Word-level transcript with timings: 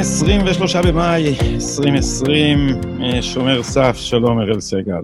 23 0.00 0.76
במאי 0.76 1.36
2020, 1.54 2.58
שומר 3.20 3.62
סף, 3.62 3.96
שלום 3.96 4.40
אראל 4.40 4.60
סגל. 4.60 5.02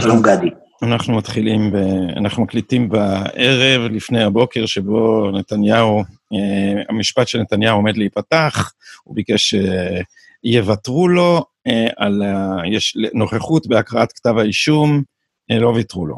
שלום 0.00 0.22
גדי. 0.22 0.50
אנחנו 0.82 1.16
מתחילים, 1.16 1.72
ב, 1.72 1.76
אנחנו 2.16 2.42
מקליטים 2.42 2.88
בערב 2.88 3.82
לפני 3.92 4.22
הבוקר 4.22 4.66
שבו 4.66 5.30
נתניהו, 5.30 6.04
אה, 6.32 6.82
המשפט 6.88 7.28
של 7.28 7.38
נתניהו 7.40 7.76
עומד 7.76 7.96
להיפתח, 7.96 8.72
הוא 9.04 9.14
ביקש 9.14 9.54
שיוותרו 10.46 11.08
לו 11.08 11.44
אה, 11.66 11.86
על 11.96 12.22
יש 12.72 12.96
נוכחות 13.14 13.66
בהקראת 13.66 14.12
כתב 14.12 14.38
האישום, 14.38 15.02
אה, 15.50 15.58
לא 15.58 15.68
ויתרו 15.68 16.06
לו. 16.06 16.16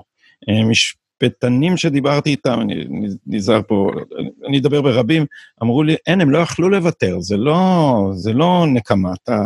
משפטנים 0.70 1.76
שדיברתי 1.76 2.30
איתם, 2.30 2.60
אני 2.60 2.84
נזהר 3.26 3.60
פה, 3.68 3.90
אני 4.48 4.58
אדבר 4.58 4.82
ברבים, 4.82 5.26
אמרו 5.62 5.82
לי, 5.82 5.96
אין, 6.06 6.20
הם 6.20 6.30
לא 6.30 6.38
יכלו 6.38 6.68
לוותר, 6.68 7.20
זה 7.20 7.36
לא, 7.36 8.10
זה 8.14 8.32
לא 8.32 8.64
נקמה. 8.66 9.12
אתה, 9.22 9.38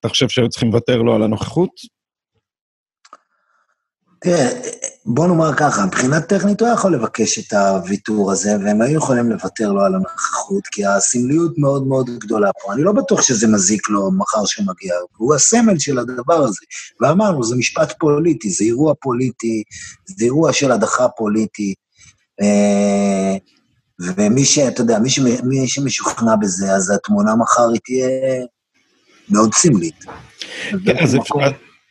אתה 0.00 0.08
חושב 0.08 0.28
שהיו 0.28 0.48
צריכים 0.48 0.68
לוותר 0.68 1.02
לו 1.02 1.14
על 1.14 1.22
הנוכחות? 1.22 1.70
תראה, 4.24 4.48
בוא 5.06 5.26
נאמר 5.26 5.54
ככה, 5.54 5.86
מבחינה 5.86 6.20
טכנית 6.20 6.60
הוא 6.60 6.68
יכול 6.68 6.94
לבקש 6.94 7.38
את 7.38 7.52
הוויתור 7.52 8.32
הזה, 8.32 8.56
והם 8.64 8.82
היו 8.82 8.96
יכולים 8.96 9.30
לוותר 9.30 9.72
לו 9.72 9.80
על 9.80 9.94
הנוכחות, 9.94 10.66
כי 10.66 10.86
הסמליות 10.86 11.58
מאוד 11.58 11.86
מאוד 11.86 12.10
גדולה 12.18 12.50
פה. 12.62 12.72
אני 12.72 12.82
לא 12.82 12.92
בטוח 12.92 13.22
שזה 13.22 13.48
מזיק 13.48 13.88
לו 13.88 14.10
מחר 14.12 14.44
שהוא 14.44 14.66
מגיע, 14.66 14.94
הוא 15.16 15.34
הסמל 15.34 15.78
של 15.78 15.98
הדבר 15.98 16.34
הזה. 16.34 16.60
ואמרנו, 17.00 17.44
זה 17.44 17.56
משפט 17.56 17.92
פוליטי, 17.98 18.50
זה 18.50 18.64
אירוע 18.64 18.94
פוליטי, 19.00 19.62
זה 20.06 20.24
אירוע 20.24 20.52
של 20.52 20.72
הדחה 20.72 21.08
פוליטי. 21.08 21.74
אה, 22.42 23.36
ומי 24.00 24.44
ש... 24.44 24.58
אתה 24.58 24.80
יודע, 24.80 24.98
מי, 24.98 25.10
ש, 25.10 25.18
מי 25.44 25.68
שמשוכנע 25.68 26.36
בזה, 26.36 26.72
אז 26.72 26.90
התמונה 26.90 27.36
מחר 27.36 27.68
היא 27.68 27.80
תהיה 27.84 28.08
מאוד 29.28 29.54
סמלית. 29.54 30.04
כן, 30.84 30.98
אז 31.02 31.16
אפשר... 31.16 31.34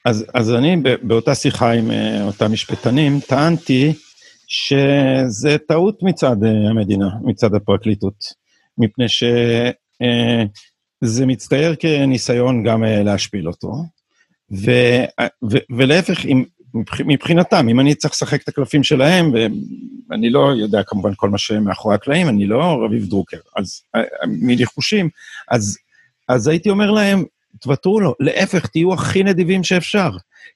אז, 0.06 0.26
אז 0.34 0.52
אני 0.52 0.78
באותה 1.02 1.36
שיחה 1.36 1.72
עם 1.72 1.92
uh, 1.92 2.22
אותם 2.22 2.52
משפטנים, 2.52 3.20
טענתי 3.28 3.94
שזה 4.48 5.58
טעות 5.68 6.04
מצד 6.04 6.44
uh, 6.44 6.70
המדינה, 6.70 7.10
מצד 7.24 7.56
הפרקליטות, 7.56 8.34
מפני 8.78 9.10
שזה 9.10 9.72
uh, 11.24 11.26
מצטייר 11.26 11.76
כניסיון 11.76 12.64
גם 12.64 12.84
להשפיל 12.84 13.48
אותו, 13.48 13.74
ו, 14.52 14.72
ו, 15.52 15.58
ולהפך, 15.78 16.26
אם, 16.26 16.44
מבחינתם, 17.06 17.70
אם 17.70 17.80
אני 17.80 17.96
צריך 17.96 18.14
לשחק 18.14 18.44
את 18.44 18.48
הקלפים 18.48 18.84
שלהם, 18.84 19.32
ואני 20.10 20.30
לא 20.30 20.52
יודע 20.58 20.84
כמובן 20.84 21.12
כל 21.16 21.30
מה 21.30 21.38
שמאחורי 21.38 21.96
הקלעים, 21.96 22.30
אני 22.30 22.46
לא 22.46 22.84
רביב 22.86 23.10
דרוקר, 23.10 23.38
אז 23.56 23.82
מניחושים, 24.28 25.10
אז, 25.52 25.78
אז 26.30 26.48
הייתי 26.48 26.70
אומר 26.70 26.92
להם, 26.92 27.24
תוותרו 27.60 28.00
לו, 28.00 28.16
להפך, 28.20 28.68
תהיו 28.68 28.94
הכי 28.94 29.24
נדיבים 29.24 29.64
שאפשר. 29.64 30.10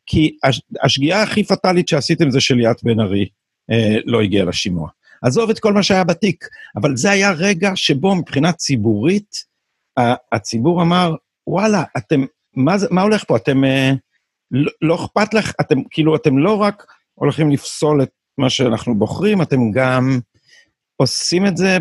כי 0.06 0.38
השגיאה 0.84 1.24
הכי 1.24 1.44
פטאלית 1.44 1.88
שעשיתם 1.88 2.32
זה 2.32 2.42
שליאת 2.42 2.84
בן 2.84 3.00
ארי 3.00 3.28
אה, 3.72 3.98
לא 4.06 4.22
הגיעה 4.22 4.46
לשימוע. 4.46 4.90
עזוב 5.22 5.50
את 5.50 5.60
כל 5.60 5.74
מה 5.74 5.84
שהיה 5.84 6.04
בתיק, 6.04 6.48
אבל 6.76 6.96
זה 6.96 7.12
היה 7.12 7.32
רגע 7.32 7.72
שבו 7.76 8.16
מבחינה 8.16 8.52
ציבורית, 8.52 9.58
הציבור 10.32 10.82
אמר, 10.82 11.16
וואלה, 11.48 11.84
אתם, 11.98 12.26
מה, 12.56 12.78
זה, 12.78 12.88
מה 12.92 13.02
הולך 13.02 13.24
פה? 13.28 13.38
אתם, 13.38 13.64
אה, 13.64 13.92
לא, 14.52 14.72
לא 14.82 14.96
אכפת 14.96 15.34
לך, 15.34 15.54
אתם, 15.62 15.76
כאילו, 15.90 16.16
אתם 16.16 16.38
לא 16.38 16.62
רק 16.62 16.86
הולכים 17.14 17.52
לפסול 17.52 18.04
את 18.04 18.10
מה 18.38 18.50
שאנחנו 18.50 18.96
בוחרים, 18.96 19.42
אתם 19.42 19.72
גם 19.72 20.20
עושים 20.96 21.48
את 21.48 21.58
זה 21.58 21.78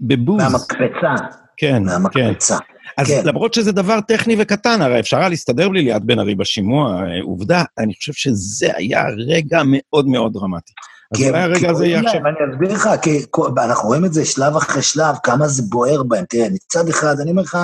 בבוז. 0.00 0.42
מהמקפצה. 0.42 1.26
כן, 1.56 1.82
מהמקפצה. 1.82 2.58
כן. 2.58 2.75
אז 2.96 3.06
כן. 3.06 3.22
למרות 3.24 3.54
שזה 3.54 3.72
דבר 3.72 4.00
טכני 4.00 4.36
וקטן, 4.38 4.82
הרי 4.82 5.00
אפשר 5.00 5.16
היה 5.16 5.28
להסתדר 5.28 5.68
בלי 5.68 5.82
ליאת 5.82 6.04
בן 6.04 6.18
ארי 6.18 6.34
בשימוע, 6.34 7.02
אה, 7.02 7.22
עובדה, 7.22 7.64
אני 7.78 7.94
חושב 7.94 8.12
שזה 8.12 8.68
היה 8.76 9.04
רגע 9.28 9.62
מאוד 9.66 10.08
מאוד 10.08 10.32
דרמטי. 10.32 10.72
אז 11.14 11.22
אולי 11.22 11.42
הרגע 11.42 11.70
הזה 11.70 11.86
יהיה 11.86 12.00
עכשיו... 12.00 12.20
אני 12.20 12.52
אסביר 12.52 12.72
לך, 12.72 12.88
כי 13.02 13.24
אנחנו 13.64 13.88
רואים 13.88 14.04
את 14.04 14.12
זה 14.12 14.24
שלב 14.24 14.56
אחרי 14.56 14.82
שלב, 14.82 15.14
כמה 15.22 15.48
זה 15.48 15.62
בוער 15.68 16.02
בהם. 16.02 16.24
תראה, 16.28 16.48
מצד 16.52 16.88
אחד, 16.88 17.20
אני 17.20 17.30
אומר 17.30 17.42
לך, 17.42 17.58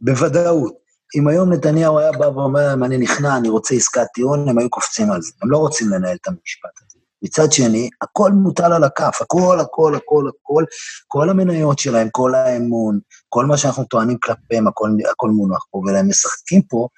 בוודאות, 0.00 0.72
אם 1.18 1.28
היום 1.28 1.52
נתניהו 1.52 1.98
היה 1.98 2.12
בא 2.12 2.26
ואומר 2.26 2.60
להם, 2.60 2.84
אני 2.84 2.98
נכנע, 2.98 3.36
אני 3.36 3.48
רוצה 3.48 3.74
עסקת 3.74 4.06
טיעון, 4.14 4.48
הם 4.48 4.58
היו 4.58 4.70
קופצים 4.70 5.10
על 5.10 5.22
זה. 5.22 5.32
הם 5.42 5.50
לא 5.50 5.58
רוצים 5.58 5.88
לנהל 5.88 6.16
את 6.22 6.28
המשפט 6.28 6.70
הזה. 6.86 6.91
מצד 7.22 7.52
שני, 7.52 7.90
הכל 8.02 8.32
מוטל 8.32 8.72
על 8.72 8.84
הכף, 8.84 9.18
הכל, 9.20 9.60
הכל, 9.60 9.94
הכל, 9.94 10.24
הכל, 10.28 10.64
כל 11.06 11.30
המניות 11.30 11.78
שלהם, 11.78 12.08
כל 12.10 12.34
האמון, 12.34 12.98
כל 13.28 13.46
מה 13.46 13.56
שאנחנו 13.56 13.84
טוענים 13.84 14.18
כלפיהם, 14.18 14.68
הכל, 14.68 14.90
הכל 15.10 15.30
מונח 15.30 15.66
פה, 15.70 15.82
והם 15.86 16.08
משחקים 16.08 16.62
פה, 16.62 16.88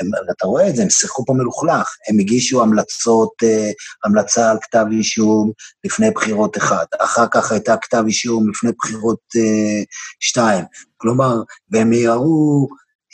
הם, 0.00 0.10
אתה 0.36 0.46
רואה 0.46 0.68
את 0.68 0.76
זה, 0.76 0.82
הם 0.82 0.90
שיחקו 0.90 1.24
פה 1.24 1.32
מלוכלך, 1.32 1.96
הם 2.08 2.18
הגישו 2.18 2.62
המלצות, 2.62 3.32
אה, 3.42 3.70
המלצה 4.04 4.50
על 4.50 4.58
כתב 4.62 4.84
אישום 4.92 5.50
לפני 5.84 6.10
בחירות 6.10 6.56
אחת, 6.56 6.86
אחר 7.00 7.26
כך 7.30 7.52
הייתה 7.52 7.76
כתב 7.82 8.04
אישום 8.06 8.50
לפני 8.50 8.70
בחירות 8.78 9.20
אה, 9.36 9.82
שתיים, 10.20 10.64
כלומר, 10.96 11.42
והם 11.70 11.90
מיהרו 11.90 12.68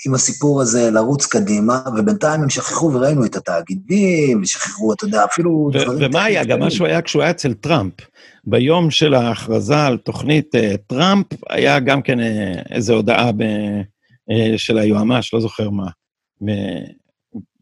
עם 0.07 0.15
הסיפור 0.15 0.61
הזה 0.61 0.91
לרוץ 0.91 1.27
קדימה, 1.27 1.83
ובינתיים 1.99 2.43
הם 2.43 2.51
שכחו 2.51 2.91
וראינו 2.95 3.25
את 3.25 3.37
התאגידים, 3.37 4.43
ושכחו, 4.43 4.93
אתה 4.93 5.05
יודע, 5.05 5.25
אפילו... 5.25 5.71
ומה 5.99 6.25
היה? 6.25 6.45
גם 6.45 6.61
משהו 6.61 6.87
היה 6.87 7.03
כשהוא 7.03 7.23
היה 7.23 7.31
אצל 7.31 7.55
טראמפ. 7.55 7.95
ביום 8.45 8.91
של 8.91 9.15
ההכרזה 9.15 9.87
על 9.87 9.97
תוכנית 9.97 10.55
uh, 10.55 10.77
טראמפ, 10.87 11.27
היה 11.51 11.81
גם 11.81 12.03
כן 12.03 12.21
uh, 12.21 12.25
איזו 12.71 12.95
הודעה 12.95 13.33
ב, 13.33 13.43
uh, 13.43 14.59
של 14.59 14.79
היועמ"ש, 14.79 15.35
לא 15.35 15.41
זוכר 15.41 15.71
מה, 15.71 15.87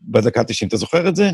בדקה 0.03 0.45
90. 0.45 0.69
אתה 0.69 0.77
זוכר 0.77 1.09
את 1.09 1.17
זה? 1.17 1.31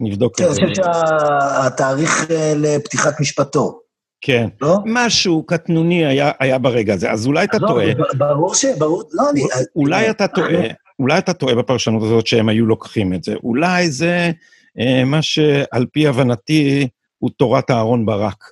נבדוק 0.00 0.40
את 0.40 0.54
זה. 0.54 0.62
אני 0.62 0.70
חושב 0.70 0.82
שהתאריך 0.82 2.26
לפתיחת 2.56 3.20
משפטו. 3.20 3.80
כן. 4.20 4.48
לא? 4.60 4.78
משהו 4.84 5.42
קטנוני 5.46 6.06
היה, 6.06 6.30
היה 6.40 6.58
ברגע 6.58 6.94
הזה, 6.94 7.10
אז 7.10 7.26
אולי 7.26 7.44
אתה 7.44 7.58
טועה. 7.58 7.86
ברור 8.18 8.54
ש... 8.54 8.64
ברור, 8.78 9.02
לא, 9.12 9.30
אני... 9.30 9.42
אולי 9.76 10.10
אתה 10.10 10.28
טועה, 10.28 10.62
אולי 10.98 11.18
אתה 11.18 11.32
טועה 11.32 11.54
בפרשנות 11.54 12.02
הזאת 12.02 12.26
שהם 12.26 12.48
היו 12.48 12.66
לוקחים 12.66 13.14
את 13.14 13.24
זה. 13.24 13.34
אולי 13.34 13.90
זה 13.90 14.30
אה, 14.78 15.04
מה 15.04 15.22
שעל 15.22 15.86
פי 15.92 16.06
הבנתי 16.06 16.88
הוא 17.18 17.30
תורת 17.36 17.70
אהרון 17.70 18.06
ברק. 18.06 18.50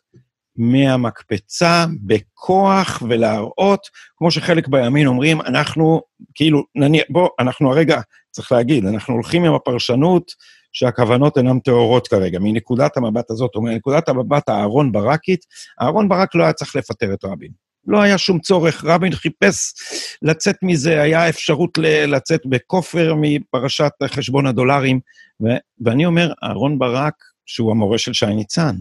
מהמקפצה, 0.56 1.84
בכוח, 2.06 3.02
ולהראות, 3.08 3.81
כמו 4.16 4.31
שחלק 4.31 4.69
בימין 4.69 5.06
אומרים, 5.06 5.41
אנחנו, 5.41 6.02
כאילו, 6.34 6.64
נניח, 6.75 7.04
בוא, 7.10 7.28
אנחנו 7.38 7.72
הרגע, 7.72 8.00
צריך 8.31 8.52
להגיד, 8.52 8.86
אנחנו 8.86 9.14
הולכים 9.14 9.44
עם 9.44 9.54
הפרשנות 9.54 10.32
שהכוונות 10.75 11.39
אינן 11.39 11.59
טהורות 11.59 12.09
כרגע. 12.09 12.39
מנקודת 12.39 12.97
המבט 12.97 13.31
הזאת, 13.31 13.51
או 13.55 13.62
מנקודת 13.62 14.09
המבט 14.09 14.49
האהרון 14.49 14.93
ברקית, 14.93 15.47
אהרון 15.83 16.09
ברק 16.09 16.35
לא 16.35 16.45
היה 16.45 16.53
צריך 16.53 16.77
לפטר 16.77 17.15
את 17.15 17.25
רבין. 17.25 17.51
לא 17.87 18.03
היה 18.03 18.19
שום 18.19 18.39
צורך, 18.39 18.85
רבין 18.85 19.15
חיפש 19.15 19.75
לצאת 20.23 20.57
מזה, 20.62 21.03
היה 21.03 21.29
אפשרות 21.29 21.79
לצאת 22.07 22.41
בכופר 22.47 23.15
מפרשת 23.21 23.93
חשבון 24.07 24.47
הדולרים. 24.47 25.01
ו- 25.43 25.57
ואני 25.85 26.07
אומר, 26.07 26.33
אהרון 26.45 26.79
ברק, 26.79 27.15
שהוא 27.47 27.71
המורה 27.71 27.99
של 27.99 28.12
שי 28.12 28.27
ניצן, 28.27 28.77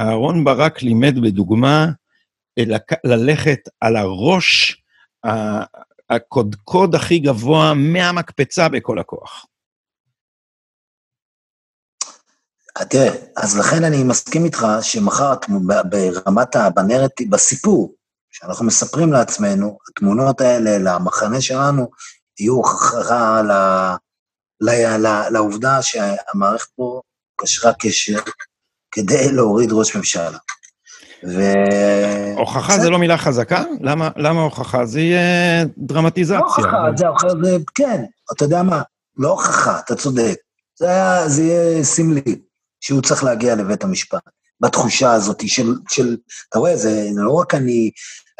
אהרון 0.00 0.44
ברק 0.44 0.82
לימד 0.82 1.18
בדוגמה 1.22 1.86
ללכת 3.04 3.58
על 3.80 3.96
הראש 3.96 4.82
הקודקוד 6.10 6.94
הכי 6.94 7.18
גבוה 7.18 7.74
מהמקפצה 7.74 8.68
בכל 8.68 8.98
הכוח. 8.98 9.46
תראה, 12.88 13.14
אז 13.36 13.58
לכן 13.58 13.84
אני 13.84 14.04
מסכים 14.04 14.44
איתך 14.44 14.66
שמחר 14.80 15.34
ברמת, 15.84 16.56
בנרטיב, 16.74 17.30
בסיפור 17.30 17.94
שאנחנו 18.30 18.64
מספרים 18.64 19.12
לעצמנו, 19.12 19.78
התמונות 19.90 20.40
האלה 20.40 20.78
למחנה 20.78 21.40
שלנו, 21.40 21.90
יהיו 22.40 22.54
הוכחה 22.54 23.42
לעובדה 25.30 25.82
שהמערכת 25.82 26.68
פה 26.76 27.00
קשרה 27.36 27.72
קשר 27.72 28.18
כדי 28.90 29.32
להוריד 29.32 29.72
ראש 29.72 29.96
ממשלה. 29.96 30.38
ו... 31.28 31.42
הוכחה 32.36 32.78
זה 32.78 32.90
לא 32.90 32.98
מילה 32.98 33.18
חזקה? 33.18 33.62
למה, 33.80 34.08
למה 34.16 34.42
הוכחה? 34.42 34.86
זה 34.86 35.00
יהיה 35.00 35.64
דרמטיזציה. 35.78 36.38
לא 36.38 36.44
הוכחה, 36.44 36.78
זה 36.96 37.06
הוכחה, 37.06 37.28
זה, 37.42 37.56
כן, 37.74 38.04
אתה 38.32 38.44
יודע 38.44 38.62
מה, 38.62 38.82
לא 39.16 39.30
הוכחה, 39.30 39.78
אתה 39.78 39.94
צודק. 39.94 40.34
זה, 40.78 40.88
היה, 40.88 41.28
זה 41.28 41.42
יהיה 41.42 41.84
סמלי. 41.84 42.38
שהוא 42.82 43.02
צריך 43.02 43.24
להגיע 43.24 43.54
לבית 43.54 43.84
המשפט. 43.84 44.22
בתחושה 44.60 45.12
הזאת 45.12 45.48
של, 45.48 45.74
של 45.90 46.16
אתה 46.48 46.58
רואה, 46.58 46.76
זה, 46.76 47.08
זה 47.14 47.20
לא 47.22 47.32
רק 47.32 47.54
אני, 47.54 47.90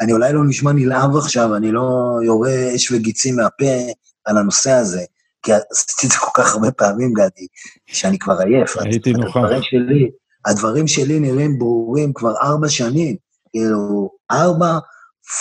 אני 0.01 0.13
אולי 0.13 0.33
לא 0.33 0.41
נשמע 0.47 0.71
נלהב 0.71 1.15
עכשיו, 1.15 1.55
אני 1.55 1.71
לא 1.71 2.17
יורה 2.25 2.75
אש 2.75 2.91
וגיצים 2.91 3.35
מהפה 3.35 3.91
על 4.25 4.37
הנושא 4.37 4.71
הזה, 4.71 5.03
כי 5.43 5.51
עשיתי 5.53 6.07
את 6.07 6.11
זה 6.11 6.17
כל 6.17 6.41
כך 6.41 6.53
הרבה 6.53 6.71
פעמים, 6.71 7.13
גדי, 7.13 7.47
שאני 7.87 8.19
כבר 8.19 8.39
עייף. 8.39 8.77
הייתי 8.77 9.13
נוכח. 9.13 9.37
הדברים 9.37 9.61
שלי, 9.63 10.11
הדברים 10.45 10.87
שלי 10.87 11.19
נראים 11.19 11.59
ברורים 11.59 12.13
כבר 12.13 12.33
ארבע 12.41 12.69
שנים. 12.69 13.15
כאילו, 13.49 14.09
ארבע 14.31 14.77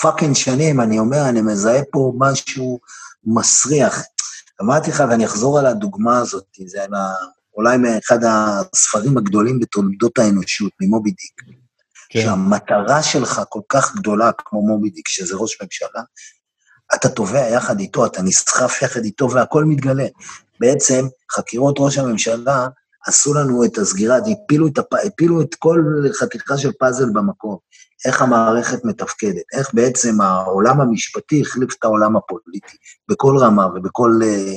fucking 0.03 0.35
שנים, 0.35 0.81
אני 0.81 0.99
אומר, 0.99 1.29
אני 1.29 1.41
מזהה 1.41 1.81
פה 1.93 2.13
משהו 2.19 2.81
מסריח. 3.25 4.03
אמרתי 4.63 4.91
לך, 4.91 5.05
ואני 5.11 5.25
אחזור 5.25 5.59
על 5.59 5.67
הדוגמה 5.67 6.19
הזאת, 6.19 6.45
זה 6.67 6.85
אולי 7.55 7.77
מאחד 7.77 8.19
הספרים 8.25 9.19
הגדולים 9.19 9.61
בתולדות 9.61 10.19
האנושות, 10.19 10.73
ממובי 10.81 11.11
דיק. 11.11 11.57
כן. 12.09 12.21
שהמטרה 12.23 13.03
שלך 13.03 13.43
כל 13.49 13.61
כך 13.69 13.95
גדולה 13.95 14.31
כמו 14.39 14.63
מובי 14.67 14.91
דיק, 14.91 15.09
שזה 15.09 15.37
ראש 15.37 15.63
ממשלה, 15.63 16.03
אתה 16.95 17.09
טובע 17.09 17.49
יחד 17.49 17.81
איתו, 17.81 18.07
אתה 18.07 18.23
נסחף 18.23 18.83
יחד 18.83 19.05
איתו 19.05 19.31
והכל 19.31 19.65
מתגלה. 19.65 20.07
בעצם, 20.61 21.07
חקירות 21.33 21.77
ראש 21.79 21.99
הממשלה 21.99 22.69
עשו 23.07 23.35
לנו 23.35 23.65
את 23.65 23.79
הסגירה, 23.79 24.17
הפילו 24.17 24.67
את, 24.67 24.79
הפ... 24.79 24.95
הפילו 25.07 25.41
את 25.43 25.55
כל 25.55 25.81
חתיכה 26.21 26.59
של 26.59 26.73
פאזל 26.73 27.11
במקום. 27.13 27.57
איך 28.07 28.23
המערכת 28.23 28.85
מתפקדת, 28.85 29.43
איך 29.53 29.75
בעצם 29.75 30.21
העולם 30.21 30.81
המשפטי 30.81 31.41
החליף 31.41 31.75
את 31.79 31.85
העולם 31.85 32.17
הפוליטי, 32.17 32.77
בכל 33.09 33.37
רמה 33.39 33.67
ובכל... 33.67 34.21
אה, 34.23 34.55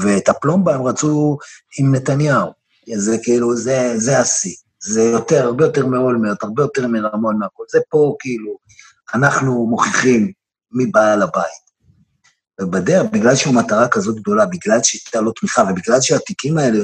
ואת 0.00 0.28
הפלומבה 0.28 0.74
הם 0.74 0.82
רצו 0.82 1.38
עם 1.78 1.94
נתניהו. 1.94 2.52
זה 2.96 3.16
כאילו, 3.22 3.56
זה, 3.56 3.92
זה 3.96 4.18
השיא. 4.18 4.54
זה 4.80 5.02
יותר, 5.02 5.44
הרבה 5.44 5.64
יותר 5.64 5.86
מאולמרט, 5.86 6.42
הרבה 6.42 6.62
יותר 6.62 6.86
מרמון 6.86 7.38
מהכל. 7.38 7.64
זה 7.70 7.78
פה 7.88 8.16
כאילו, 8.20 8.58
אנחנו 9.14 9.66
מוכיחים 9.66 10.32
מי 10.72 10.86
בעל 10.86 11.22
הבית. 11.22 11.68
ובדרך, 12.60 13.06
בגלל 13.12 13.36
שהוא 13.36 13.54
מטרה 13.54 13.88
כזאת 13.88 14.16
גדולה, 14.16 14.46
בגלל 14.46 14.82
שהייתה 14.82 15.20
לו 15.20 15.32
תמיכה, 15.32 15.62
ובגלל 15.70 16.00
שהתיקים 16.00 16.58
האלה, 16.58 16.78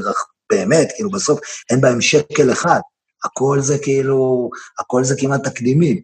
באמת, 0.50 0.88
כאילו, 0.94 1.10
בסוף 1.10 1.40
אין 1.70 1.80
בהם 1.80 2.00
שקל 2.00 2.52
אחד, 2.52 2.80
הכל 3.24 3.60
זה 3.60 3.78
כאילו, 3.82 4.50
הכל 4.78 5.04
זה 5.04 5.14
כמעט 5.20 5.44
תקדימים. 5.44 6.00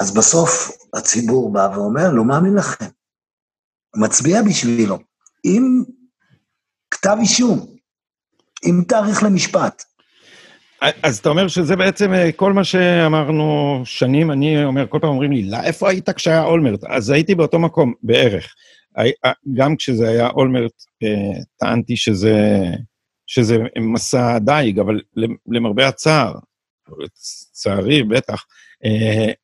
אז 0.00 0.14
בסוף 0.14 0.70
הציבור 0.94 1.52
בא 1.52 1.68
ואומר, 1.74 2.12
לא 2.12 2.24
מאמין 2.24 2.54
לכם. 2.54 2.86
מצביע 3.96 4.42
בשבילו, 4.42 4.98
עם 5.44 5.84
כתב 6.90 7.16
אישום, 7.20 7.66
עם 8.64 8.84
תאריך 8.88 9.22
למשפט. 9.22 9.82
אז 11.02 11.18
אתה 11.18 11.28
אומר 11.28 11.48
שזה 11.48 11.76
בעצם 11.76 12.12
אה, 12.12 12.32
כל 12.32 12.52
מה 12.52 12.64
שאמרנו 12.64 13.80
שנים, 13.84 14.30
אני 14.30 14.64
אומר, 14.64 14.86
כל 14.88 14.98
פעם 15.00 15.10
אומרים 15.10 15.32
לי, 15.32 15.42
לא, 15.50 15.56
איפה 15.64 15.90
היית 15.90 16.10
כשהיה 16.10 16.44
אולמרט? 16.44 16.84
אז 16.84 17.10
הייתי 17.10 17.34
באותו 17.34 17.58
מקום, 17.58 17.92
בערך. 18.02 18.54
אה, 18.98 19.32
גם 19.54 19.76
כשזה 19.76 20.08
היה 20.08 20.28
אולמרט, 20.28 20.72
אה, 21.02 21.40
טענתי 21.56 21.96
שזה, 21.96 22.62
שזה 23.26 23.56
מסע 23.92 24.38
דייג, 24.38 24.78
אבל 24.78 25.00
למרבה 25.46 25.88
הצער, 25.88 26.34
לצערי, 26.98 28.02
בטח, 28.02 28.44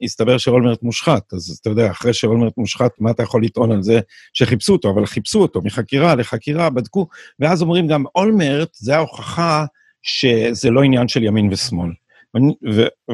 הסתבר 0.03 0.39
שאולמרט 0.39 0.83
מושחת. 0.83 1.33
אז 1.33 1.59
אתה 1.61 1.71
יודע, 1.71 1.91
אחרי 1.91 2.15
שאולמרט 2.15 2.53
מושחת, 2.57 2.91
מה 2.99 3.11
אתה 3.11 3.23
יכול 3.23 3.45
לטעון 3.45 3.73
על 3.73 3.83
זה 3.83 4.01
שחיפשו 4.33 4.73
אותו? 4.73 4.91
אבל 4.91 5.07
חיפשו 5.07 5.43
אותו 5.43 5.63
מחקירה 5.65 6.15
לחקירה, 6.15 6.71
בדקו, 6.71 7.07
ואז 7.41 7.63
אומרים 7.63 7.87
גם, 7.87 8.05
אולמרט 8.15 8.75
זה 8.75 8.97
ההוכחה 8.97 9.65
שזה 10.03 10.71
לא 10.71 10.83
עניין 10.83 11.09
של 11.09 11.23
ימין 11.23 11.49
ושמאל. 11.53 11.91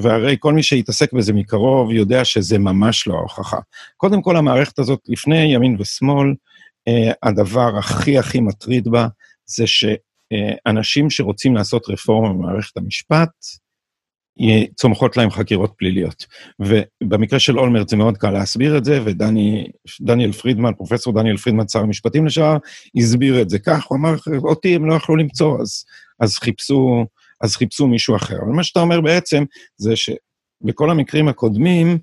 והרי 0.03 0.37
כל 0.39 0.53
מי 0.53 0.63
שהתעסק 0.63 1.13
בזה 1.13 1.33
מקרוב 1.33 1.93
יודע 1.93 2.25
שזה 2.25 2.59
ממש 2.59 3.07
לא 3.07 3.15
ההוכחה. 3.15 3.59
קודם 3.97 4.23
כל, 4.23 4.37
המערכת 4.37 4.79
הזאת, 4.79 5.01
לפני 5.09 5.55
ימין 5.55 5.77
ושמאל, 5.81 6.35
אה, 6.89 7.13
הדבר 7.23 7.79
הכי 7.79 8.19
הכי 8.19 8.41
מטריד 8.41 8.89
בה 8.89 9.07
זה 9.47 9.65
שאנשים 9.67 11.11
שרוצים 11.11 11.55
לעשות 11.55 11.89
רפורמה 11.89 12.33
במערכת 12.33 12.77
המשפט, 12.77 13.31
צומחות 14.75 15.17
להם 15.17 15.31
חקירות 15.31 15.73
פליליות. 15.77 16.27
ובמקרה 16.61 17.39
של 17.39 17.59
אולמרט 17.59 17.89
זה 17.89 17.97
מאוד 17.97 18.19
קל 18.19 18.31
להסביר 18.31 18.79
את 18.79 18.85
זה, 18.85 19.01
ודניאל 19.05 20.33
פרידמן, 20.33 20.73
פרופסור 20.75 21.13
דניאל 21.13 21.37
פרידמן, 21.37 21.69
שר 21.69 21.81
המשפטים 21.81 22.27
לשעבר, 22.27 22.57
הסביר 22.97 23.43
את 23.43 23.51
זה 23.51 23.59
כך, 23.59 23.85
הוא 23.85 23.99
אמר, 23.99 24.15
אותי 24.45 24.75
הם 24.75 24.87
לא 24.87 24.95
יכלו 24.95 25.17
למצוא, 25.17 25.61
אז, 25.61 25.85
אז, 26.21 26.37
חיפשו, 26.39 27.07
אז 27.41 27.57
חיפשו 27.57 27.87
מישהו 27.87 28.17
אחר. 28.17 28.37
אבל 28.37 28.53
מה 28.53 28.65
שאתה 28.65 28.81
אומר 28.81 29.01
בעצם, 29.01 29.45
זה 29.77 29.95
שבכל 29.97 30.91
המקרים 30.91 31.29
הקודמים, 31.29 31.99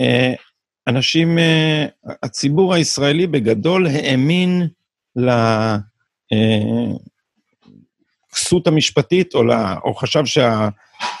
אה, 0.00 0.32
אנשים, 0.88 1.38
אה, 1.38 1.86
הציבור 2.22 2.74
הישראלי 2.74 3.26
בגדול 3.26 3.86
האמין 3.86 4.68
ל... 5.16 5.30
הכסות 8.34 8.66
המשפטית, 8.66 9.34
או, 9.34 9.44
לה, 9.44 9.76
או 9.84 9.94
חשב 9.94 10.24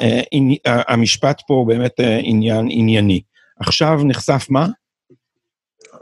שהמשפט 0.00 1.42
פה 1.46 1.54
הוא 1.54 1.66
באמת 1.66 2.00
אה, 2.00 2.18
עניין 2.22 2.66
ענייני. 2.70 3.20
עכשיו 3.60 4.00
נחשף 4.04 4.46
מה? 4.50 4.66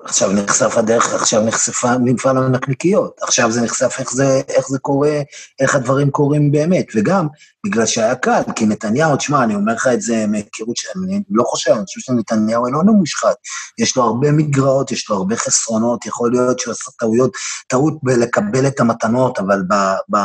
עכשיו 0.04 0.32
נחשף 0.32 0.76
הדרך, 0.76 1.14
עכשיו 1.14 1.42
נחשפה 1.42 1.98
מפעל 1.98 2.36
הנקניקיות, 2.36 3.20
עכשיו 3.22 3.50
זה 3.50 3.60
נחשף 3.60 3.96
איך 3.98 4.12
זה, 4.12 4.40
איך 4.48 4.68
זה 4.68 4.78
קורה, 4.78 5.20
איך 5.60 5.74
הדברים 5.74 6.10
קורים 6.10 6.52
באמת, 6.52 6.86
וגם 6.94 7.26
בגלל 7.66 7.86
שהיה 7.86 8.14
קל, 8.14 8.42
כי 8.56 8.66
נתניהו, 8.66 9.16
תשמע, 9.16 9.44
אני 9.44 9.54
אומר 9.54 9.74
לך 9.74 9.88
את 9.94 10.02
זה 10.02 10.26
מהיכרות 10.26 10.76
שאני 10.76 11.22
לא 11.30 11.44
חושב, 11.44 11.70
אני 11.70 11.84
חושב 11.84 12.00
שנתניהו 12.00 12.66
אינו 12.66 12.94
מושחת, 12.94 13.36
יש 13.78 13.96
לו 13.96 14.02
הרבה 14.02 14.32
מגרעות, 14.32 14.92
יש 14.92 15.10
לו 15.10 15.16
הרבה 15.16 15.36
חסרונות, 15.36 16.06
יכול 16.06 16.30
להיות 16.30 16.58
שהוא 16.58 16.72
עשה 16.72 16.90
טעויות, 16.98 17.32
טעות 17.68 17.94
בלקבל 18.02 18.66
את 18.66 18.80
המתנות, 18.80 19.38
אבל 19.38 19.62
ב... 19.68 19.74
ב 20.16 20.18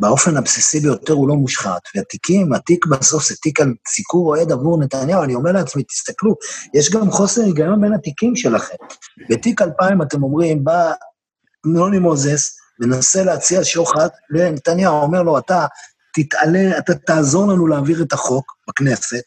באופן 0.00 0.36
הבסיסי 0.36 0.80
ביותר 0.80 1.12
הוא 1.12 1.28
לא 1.28 1.34
מושחת. 1.34 1.80
והתיקים, 1.94 2.52
התיק 2.52 2.86
בסוף 2.86 3.28
זה 3.28 3.34
תיק 3.36 3.60
על 3.60 3.74
סיקור 3.88 4.28
אוהד 4.28 4.52
עבור 4.52 4.78
נתניהו, 4.78 5.22
אני 5.22 5.34
אומר 5.34 5.52
לעצמי, 5.52 5.82
תסתכלו, 5.82 6.34
יש 6.74 6.90
גם 6.90 7.10
חוסר 7.10 7.42
היגיון 7.42 7.80
בין 7.80 7.92
התיקים 7.92 8.36
שלכם. 8.36 8.74
בתיק 9.30 9.62
2000 9.62 10.02
אתם 10.02 10.22
אומרים, 10.22 10.64
בא 10.64 10.92
נוני 11.66 11.98
מוזס, 11.98 12.56
מנסה 12.80 13.24
להציע 13.24 13.60
שוחד 13.64 14.08
לנתניהו, 14.30 15.02
אומר 15.02 15.22
לו, 15.22 15.38
אתה 15.38 15.66
תתעלה, 16.14 16.78
אתה 16.78 16.94
תעזור 16.94 17.52
לנו 17.52 17.66
להעביר 17.66 18.02
את 18.02 18.12
החוק 18.12 18.52
בכנסת. 18.68 19.22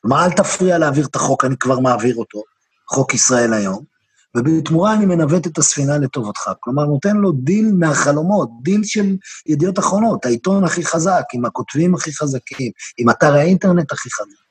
כלומר, 0.00 0.24
אל 0.24 0.30
תפריע 0.30 0.78
להעביר 0.78 1.06
את 1.06 1.16
החוק, 1.16 1.44
אני 1.44 1.56
כבר 1.56 1.80
מעביר 1.80 2.16
אותו, 2.16 2.42
חוק 2.90 3.14
ישראל 3.14 3.54
היום. 3.54 3.93
ובתמורה 4.36 4.94
אני 4.94 5.06
מנווט 5.06 5.46
את 5.46 5.58
הספינה 5.58 5.98
לטובתך. 5.98 6.50
כלומר, 6.60 6.84
נותן 6.84 7.16
לו 7.16 7.32
דיל 7.32 7.72
מהחלומות, 7.72 8.50
דיל 8.62 8.84
של 8.84 9.16
ידיעות 9.46 9.78
אחרונות, 9.78 10.26
העיתון 10.26 10.64
הכי 10.64 10.84
חזק, 10.84 11.22
עם 11.34 11.44
הכותבים 11.44 11.94
הכי 11.94 12.12
חזקים, 12.12 12.72
עם 12.98 13.10
אתר 13.10 13.34
האינטרנט 13.34 13.92
הכי 13.92 14.10
חזק. 14.10 14.44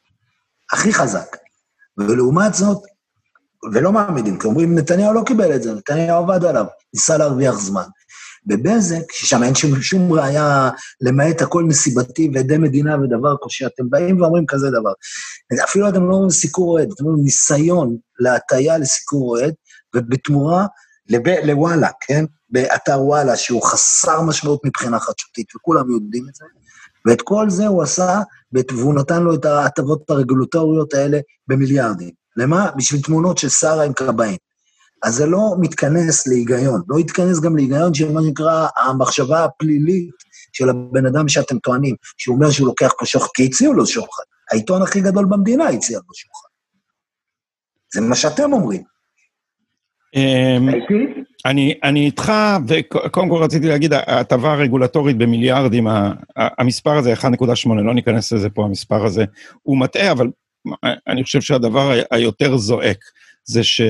הכי 0.73 0.93
חזק. 0.93 1.37
ולעומת 1.97 2.53
זאת, 2.53 2.81
ולא 3.73 3.91
מעמידים, 3.91 4.39
כי 4.39 4.47
אומרים, 4.47 4.77
נתניהו 4.77 5.13
לא 5.13 5.23
קיבל 5.25 5.55
את 5.55 5.63
זה, 5.63 5.73
נתניהו 5.73 6.23
עבד 6.23 6.45
עליו, 6.45 6.65
ניסה 6.93 7.17
להרוויח 7.17 7.59
זמן. 7.59 7.83
בבזק, 8.45 9.11
ששם 9.11 9.43
אין 9.43 9.55
שום, 9.55 9.81
שום 9.81 10.13
ראייה, 10.13 10.69
למעט 11.01 11.41
הכל 11.41 11.63
נסיבתי 11.67 12.31
ועדי 12.33 12.57
מדינה 12.57 12.95
ודבר 13.01 13.37
כושי, 13.37 13.65
אתם 13.65 13.89
באים 13.89 14.21
ואומרים 14.21 14.45
כזה 14.47 14.67
דבר. 14.69 14.91
אפילו 15.63 15.89
אתם 15.89 16.09
לא 16.09 16.13
אומרים 16.13 16.29
סיקור 16.29 16.69
אוהד, 16.69 16.91
אתם 16.91 17.05
אומרים 17.05 17.23
ניסיון 17.23 17.97
להטייה 18.19 18.77
לסיקור 18.77 19.29
אוהד, 19.29 19.53
ובתמורה. 19.95 20.65
לוואלה, 21.43 21.89
כן? 22.01 22.25
באתר 22.49 23.01
וואלה, 23.01 23.35
שהוא 23.37 23.63
חסר 23.63 24.21
משמעות 24.21 24.65
מבחינה 24.65 24.99
חדשותית, 24.99 25.55
וכולם 25.55 25.91
יודעים 25.91 26.25
את 26.29 26.35
זה. 26.35 26.45
ואת 27.05 27.21
כל 27.21 27.49
זה 27.49 27.67
הוא 27.67 27.83
עשה, 27.83 28.21
והוא 28.71 28.93
נתן 28.93 29.23
לו 29.23 29.33
את 29.33 29.45
ההטבות 29.45 30.09
הרגולטוריות 30.09 30.93
האלה 30.93 31.19
במיליארדים. 31.47 32.11
למה? 32.37 32.71
בשביל 32.77 33.01
תמונות 33.01 33.37
של 33.37 33.49
שרה 33.49 33.83
עם 33.83 33.93
קביים. 33.93 34.37
אז 35.03 35.15
זה 35.15 35.25
לא 35.25 35.55
מתכנס 35.59 36.27
להיגיון, 36.27 36.81
לא 36.87 36.99
יתכנס 36.99 37.39
גם 37.39 37.55
להיגיון 37.55 37.93
של 37.93 38.11
מה 38.11 38.21
שנקרא 38.21 38.67
המחשבה 38.77 39.43
הפלילית 39.43 40.15
של 40.53 40.69
הבן 40.69 41.05
אדם 41.05 41.27
שאתם 41.27 41.59
טוענים, 41.59 41.95
שהוא 42.17 42.35
אומר 42.35 42.51
שהוא 42.51 42.67
לוקח 42.67 42.91
פה 42.99 43.05
שוחד, 43.05 43.27
כי 43.33 43.45
הציעו 43.45 43.73
לו 43.73 43.85
שוחד. 43.85 44.23
העיתון 44.51 44.81
הכי 44.81 45.01
גדול 45.01 45.25
במדינה 45.25 45.69
הציע 45.69 45.97
לו 45.97 46.13
שוחד. 46.13 46.49
זה 47.93 48.01
מה 48.01 48.15
שאתם 48.15 48.53
אומרים. 48.53 48.92
אמ, 50.15 50.69
אני, 51.45 51.73
אני 51.83 52.05
איתך, 52.05 52.31
וקודם 52.67 53.29
כל 53.29 53.43
רציתי 53.43 53.67
להגיד, 53.67 53.93
ההטבה 53.93 54.53
הרגולטורית 54.53 55.17
במיליארדים, 55.17 55.87
המספר 56.35 56.97
הזה, 56.97 57.13
1.8, 57.13 57.27
לא 57.83 57.93
ניכנס 57.93 58.31
לזה 58.31 58.49
פה, 58.49 58.65
המספר 58.65 59.05
הזה, 59.05 59.25
הוא 59.61 59.77
מטעה, 59.77 60.11
אבל 60.11 60.27
אני 61.07 61.23
חושב 61.23 61.41
שהדבר 61.41 61.99
היותר 62.11 62.57
זועק 62.57 62.97
זה 63.45 63.63
ש... 63.63 63.81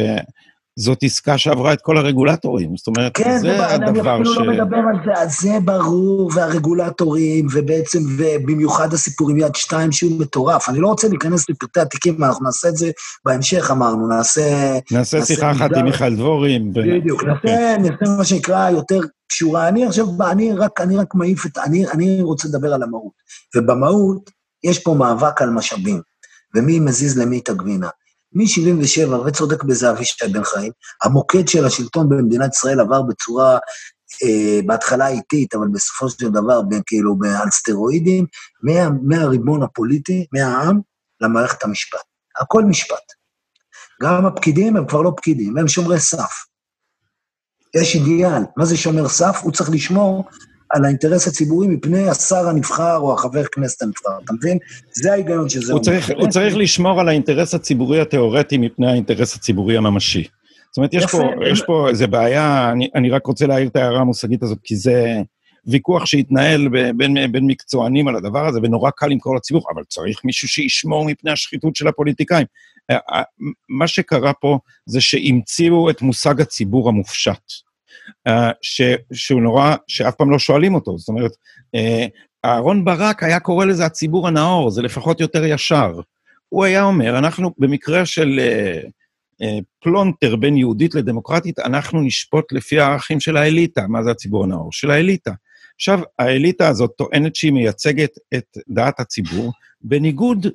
זאת 0.79 1.03
עסקה 1.03 1.37
שעברה 1.37 1.73
את 1.73 1.81
כל 1.81 1.97
הרגולטורים, 1.97 2.77
זאת 2.77 2.87
אומרת, 2.87 3.11
כן, 3.17 3.37
זה 3.37 3.73
הדבר 3.73 3.87
הדבר 3.89 4.03
ש... 4.03 4.07
אני 4.07 4.21
אפילו 4.21 4.33
לא 4.33 4.53
מדבר 4.53 4.77
על 4.77 4.95
זה, 5.05 5.21
אז 5.21 5.39
זה 5.39 5.59
ברור, 5.65 6.31
והרגולטורים, 6.35 7.47
ובעצם, 7.53 7.99
ובמיוחד 8.17 8.93
הסיפורים 8.93 9.37
יד 9.37 9.55
שתיים 9.55 9.91
שהוא 9.91 10.19
מטורף. 10.19 10.69
אני 10.69 10.79
לא 10.79 10.87
רוצה 10.87 11.07
להיכנס 11.07 11.49
לפרטי 11.49 11.79
התיקים, 11.79 12.23
אנחנו 12.23 12.45
נעשה 12.45 12.69
את 12.69 12.75
זה 12.75 12.91
בהמשך, 13.25 13.71
אמרנו, 13.71 14.07
נעשה... 14.07 14.77
נעשה 14.91 15.25
שיחה 15.25 15.51
אחת 15.51 15.69
עם 15.75 15.85
מיכאל 15.85 16.15
דבורים. 16.15 16.73
בדיוק, 16.73 17.23
נעשה, 17.23 17.77
נעשה 17.77 18.17
מה 18.17 18.25
שנקרא 18.25 18.69
יותר 18.69 18.99
קשורה. 19.27 19.67
אני 19.67 19.85
עכשיו, 19.85 20.05
אני 20.31 20.53
רק, 20.53 20.81
אני 20.81 20.97
רק 20.97 21.15
מעיף 21.15 21.45
את... 21.45 21.57
אני, 21.57 21.87
אני 21.87 22.21
רוצה 22.21 22.47
לדבר 22.47 22.73
על 22.73 22.83
המהות. 22.83 23.13
ובמהות, 23.55 24.29
יש 24.63 24.79
פה 24.79 24.93
מאבק 24.93 25.41
על 25.41 25.49
משאבים, 25.49 26.01
ומי 26.55 26.79
מזיז 26.79 27.17
למי 27.17 27.39
את 27.39 27.49
הגבינה. 27.49 27.89
מ-77', 28.33 29.13
וצודק 29.25 29.63
בזה 29.63 29.91
אבישי 29.91 30.27
בן 30.31 30.43
חיים, 30.43 30.71
המוקד 31.03 31.47
של 31.47 31.65
השלטון 31.65 32.09
במדינת 32.09 32.53
ישראל 32.53 32.79
עבר 32.79 33.01
בצורה, 33.01 33.57
אה, 34.23 34.59
בהתחלה 34.65 35.07
איטית, 35.07 35.55
אבל 35.55 35.67
בסופו 35.73 36.09
של 36.09 36.29
דבר, 36.29 36.61
כאילו, 36.85 37.15
על 37.41 37.49
סטרואידים, 37.49 38.25
מה, 38.63 38.89
מהריבון 39.03 39.63
הפוליטי, 39.63 40.25
מהעם, 40.33 40.79
למערכת 41.21 41.63
המשפט. 41.63 41.99
הכל 42.41 42.63
משפט. 42.63 43.13
גם 44.03 44.25
הפקידים 44.25 44.77
הם 44.77 44.87
כבר 44.87 45.01
לא 45.01 45.11
פקידים, 45.17 45.57
הם 45.57 45.67
שומרי 45.67 45.99
סף. 45.99 46.45
יש 47.75 47.95
אידיאל. 47.95 48.41
מה 48.57 48.65
זה 48.65 48.77
שומר 48.77 49.09
סף? 49.09 49.39
הוא 49.43 49.51
צריך 49.51 49.69
לשמור 49.69 50.25
על 50.73 50.85
האינטרס 50.85 51.27
הציבורי 51.27 51.67
מפני 51.67 52.09
השר 52.09 52.47
הנבחר 52.47 52.97
או 52.97 53.13
החבר 53.13 53.43
כנסת 53.45 53.81
הנבחר, 53.81 54.09
אתה 54.25 54.33
מבין? 54.33 54.57
זה 54.91 55.11
ההיגיון 55.11 55.49
שזה... 55.49 55.73
הוא 55.73 55.81
צריך, 55.81 56.11
הוא 56.17 56.29
צריך 56.29 56.55
לשמור 56.55 56.99
על 56.99 57.09
האינטרס 57.09 57.53
הציבורי 57.53 58.01
התיאורטי 58.01 58.57
מפני 58.57 58.87
האינטרס 58.87 59.35
הציבורי 59.35 59.77
הממשי. 59.77 60.23
זאת 60.71 60.77
אומרת, 60.77 60.93
יש 60.93 61.05
פה, 61.11 61.23
יש 61.51 61.61
פה 61.65 61.89
איזה 61.89 62.07
בעיה, 62.07 62.71
אני, 62.71 62.89
אני 62.95 63.09
רק 63.09 63.25
רוצה 63.25 63.47
להעיר 63.47 63.67
את 63.67 63.75
ההערה 63.75 63.99
המושגית 63.99 64.43
הזאת, 64.43 64.57
כי 64.63 64.75
זה 64.75 65.21
ויכוח 65.67 66.05
שהתנהל 66.05 66.67
בין, 66.97 67.31
בין 67.31 67.47
מקצוענים 67.47 68.07
על 68.07 68.15
הדבר 68.15 68.47
הזה, 68.47 68.59
ונורא 68.63 68.89
קל 68.89 69.07
למכור 69.07 69.35
לציבור, 69.35 69.63
אבל 69.75 69.83
צריך 69.83 70.21
מישהו 70.23 70.47
שישמור 70.47 71.05
מפני 71.05 71.31
השחיתות 71.31 71.75
של 71.75 71.87
הפוליטיקאים. 71.87 72.45
מה 73.69 73.87
שקרה 73.87 74.33
פה 74.33 74.59
זה 74.85 75.01
שהמציאו 75.01 75.89
את 75.89 76.01
מושג 76.01 76.41
הציבור 76.41 76.89
המופשט. 76.89 77.43
אה, 78.27 78.51
ש, 78.61 78.81
שהוא 79.13 79.41
נורא, 79.41 79.75
שאף 79.87 80.15
פעם 80.15 80.31
לא 80.31 80.39
שואלים 80.39 80.75
אותו. 80.75 80.97
זאת 80.97 81.09
אומרת, 81.09 81.31
אה, 81.75 82.05
אהרון 82.45 82.85
ברק 82.85 83.23
היה 83.23 83.39
קורא 83.39 83.65
לזה 83.65 83.85
הציבור 83.85 84.27
הנאור, 84.27 84.69
זה 84.69 84.81
לפחות 84.81 85.21
יותר 85.21 85.45
ישר. 85.45 85.99
הוא 86.49 86.63
היה 86.63 86.83
אומר, 86.83 87.17
אנחנו 87.17 87.51
במקרה 87.57 88.05
של 88.05 88.39
uh, 88.39 88.87
uh, 89.43 89.45
פלונטר 89.83 90.35
בין 90.35 90.57
יהודית 90.57 90.95
לדמוקרטית, 90.95 91.59
אנחנו 91.59 92.01
נשפוט 92.01 92.51
לפי 92.51 92.79
הערכים 92.79 93.19
של 93.19 93.37
האליטה. 93.37 93.87
מה 93.87 94.03
זה 94.03 94.11
הציבור 94.11 94.43
הנאור? 94.43 94.69
של 94.71 94.91
האליטה. 94.91 95.31
עכשיו, 95.75 95.99
האליטה 96.19 96.67
הזאת 96.67 96.91
טוענת 96.97 97.35
שהיא 97.35 97.51
מייצגת 97.51 98.09
את 98.33 98.57
דעת 98.67 98.99
הציבור, 98.99 99.51
בניגוד 99.81 100.47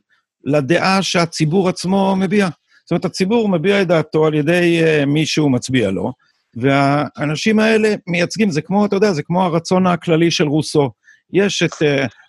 לדעה 0.45 1.03
שהציבור 1.03 1.69
עצמו 1.69 2.17
מביע. 2.17 2.49
זאת 2.85 2.91
אומרת, 2.91 3.05
הציבור 3.05 3.49
מביע 3.49 3.83
את 3.83 3.87
דעתו 3.87 4.27
על 4.27 4.35
ידי 4.35 4.81
uh, 4.83 5.07
מי 5.07 5.27
שהוא 5.27 5.51
מצביע 5.51 5.91
לו, 5.91 6.13
והאנשים 6.57 7.59
האלה 7.59 7.95
מייצגים, 8.07 8.51
זה 8.51 8.61
כמו, 8.63 8.87
אתה 8.87 8.97
יודע, 8.97 9.13
זה 9.13 9.23
כמו 9.23 9.45
הרצון 9.45 9.87
הכללי 9.87 10.31
של 10.31 10.49
רוסו. 10.49 10.91
יש 11.33 11.63
את, 11.63 11.75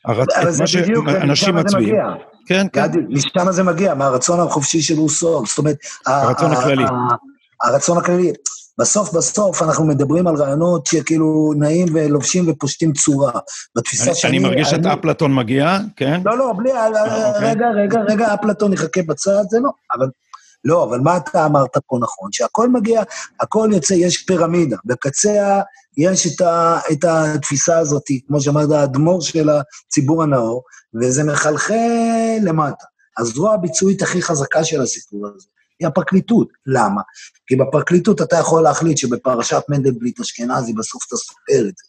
הרצ... 0.06 0.28
את 0.30 0.60
מה 0.60 0.68
שאנשים 0.68 1.56
מצביעים. 1.56 1.96
כן, 2.48 2.68
כן. 2.74 2.88
משם 3.10 3.52
זה 3.52 3.64
מגיע, 3.64 3.94
מהרצון 3.94 4.40
החופשי 4.40 4.82
של 4.82 4.96
רוסו. 4.96 5.44
זאת 5.46 5.58
אומרת... 5.58 5.78
הרצון 6.06 6.52
הכללי. 6.52 6.84
הרצון 7.64 7.98
הכללי. 7.98 8.32
בסוף 8.80 9.14
בסוף 9.14 9.62
אנחנו 9.62 9.86
מדברים 9.86 10.28
על 10.28 10.36
רעיונות 10.36 10.86
שכאילו 10.86 11.54
נעים 11.58 11.88
ולובשים 11.94 12.50
ופושטים 12.50 12.94
צורה. 12.94 13.32
בתפיסה 13.76 14.16
שאני... 14.16 14.38
אני 14.38 14.48
מרגיש 14.48 14.70
שאת 14.70 14.86
אפלטון 14.86 15.36
מגיע, 15.36 15.78
כן? 15.96 16.22
לא, 16.26 16.38
לא, 16.38 16.54
בלי... 16.58 16.72
אה, 16.72 16.88
אוקיי. 16.88 17.52
רגע, 17.52 17.66
רגע, 17.76 18.00
רגע, 18.10 18.34
אפלטון 18.34 18.74
יחכה 18.74 19.02
בצד, 19.08 19.44
זה 19.50 19.60
לא. 19.60 19.70
אבל 19.98 20.08
לא, 20.64 20.84
אבל 20.84 21.00
מה 21.00 21.18
אתה 21.18 21.46
אמרת 21.46 21.78
פה 21.88 21.98
נכון? 22.02 22.32
שהכל 22.32 22.70
מגיע, 22.70 23.04
הכל 23.40 23.70
יוצא, 23.74 23.94
יש 23.94 24.18
פירמידה. 24.18 24.78
בקצה 24.86 25.62
יש 25.98 26.28
את, 26.28 26.42
ה, 26.42 26.80
את 26.92 27.04
התפיסה 27.04 27.80
הזאת, 27.80 28.04
כמו 28.28 28.42
שאמרת, 28.42 28.72
האדמו"ר 28.72 29.22
של 29.22 29.50
הציבור 29.50 30.24
הנאור, 30.24 30.64
וזה 31.02 31.24
מחלחל 31.24 32.38
למטה. 32.44 32.86
הזרוע 33.18 33.54
הביצועית 33.54 34.02
הכי 34.02 34.22
חזקה 34.22 34.64
של 34.64 34.82
הסיפור 34.82 35.28
הזה 35.28 35.48
היא 35.80 35.88
הפרקליטות. 35.88 36.48
למה? 36.66 37.02
כי 37.48 37.56
בפרקליטות 37.56 38.22
אתה 38.22 38.36
יכול 38.36 38.64
להחליט 38.64 38.98
שבפרשת 38.98 39.62
מנדלבליט 39.70 40.20
אשכנזי 40.20 40.74
בסוף 40.74 41.04
אתה 41.08 41.16
סופר 41.16 41.70
את 41.70 41.78
זה, 41.78 41.84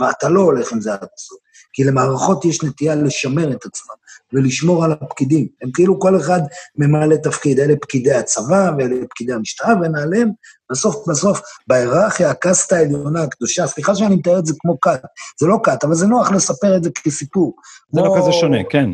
ואתה 0.00 0.28
לא 0.28 0.40
הולך 0.40 0.72
עם 0.72 0.80
זה 0.80 0.92
עד 0.92 1.06
הסוף. 1.16 1.38
כי 1.72 1.84
למערכות 1.84 2.44
יש 2.44 2.62
נטייה 2.62 2.94
לשמר 2.94 3.52
את 3.52 3.64
עצמם. 3.64 3.94
ולשמור 4.32 4.84
על 4.84 4.92
הפקידים. 4.92 5.46
הם 5.62 5.70
כאילו 5.74 6.00
כל 6.00 6.20
אחד 6.20 6.40
ממלא 6.76 7.16
תפקיד, 7.16 7.60
אלה 7.60 7.74
פקידי 7.80 8.12
הצבא 8.12 8.70
ואלה 8.78 8.96
פקידי 9.10 9.32
המשטרה, 9.32 9.74
ומעליהם, 9.74 10.30
בסוף 10.70 11.08
בסוף, 11.08 11.40
בהיררכיה, 11.66 12.30
הקאסטה 12.30 12.76
העליונה 12.76 13.22
הקדושה, 13.22 13.66
סליחה 13.66 13.94
שאני 13.94 14.16
מתאר 14.16 14.38
את 14.38 14.46
זה 14.46 14.54
כמו 14.58 14.80
כת, 14.80 15.00
זה 15.40 15.46
לא 15.46 15.58
כת, 15.64 15.84
אבל 15.84 15.94
זה 15.94 16.06
נוח 16.06 16.30
לספר 16.30 16.76
את 16.76 16.84
זה 16.84 16.90
כסיפור. 17.04 17.56
זה 17.92 18.00
לא 18.00 18.14
כזה 18.18 18.32
שונה, 18.32 18.58
כן. 18.70 18.90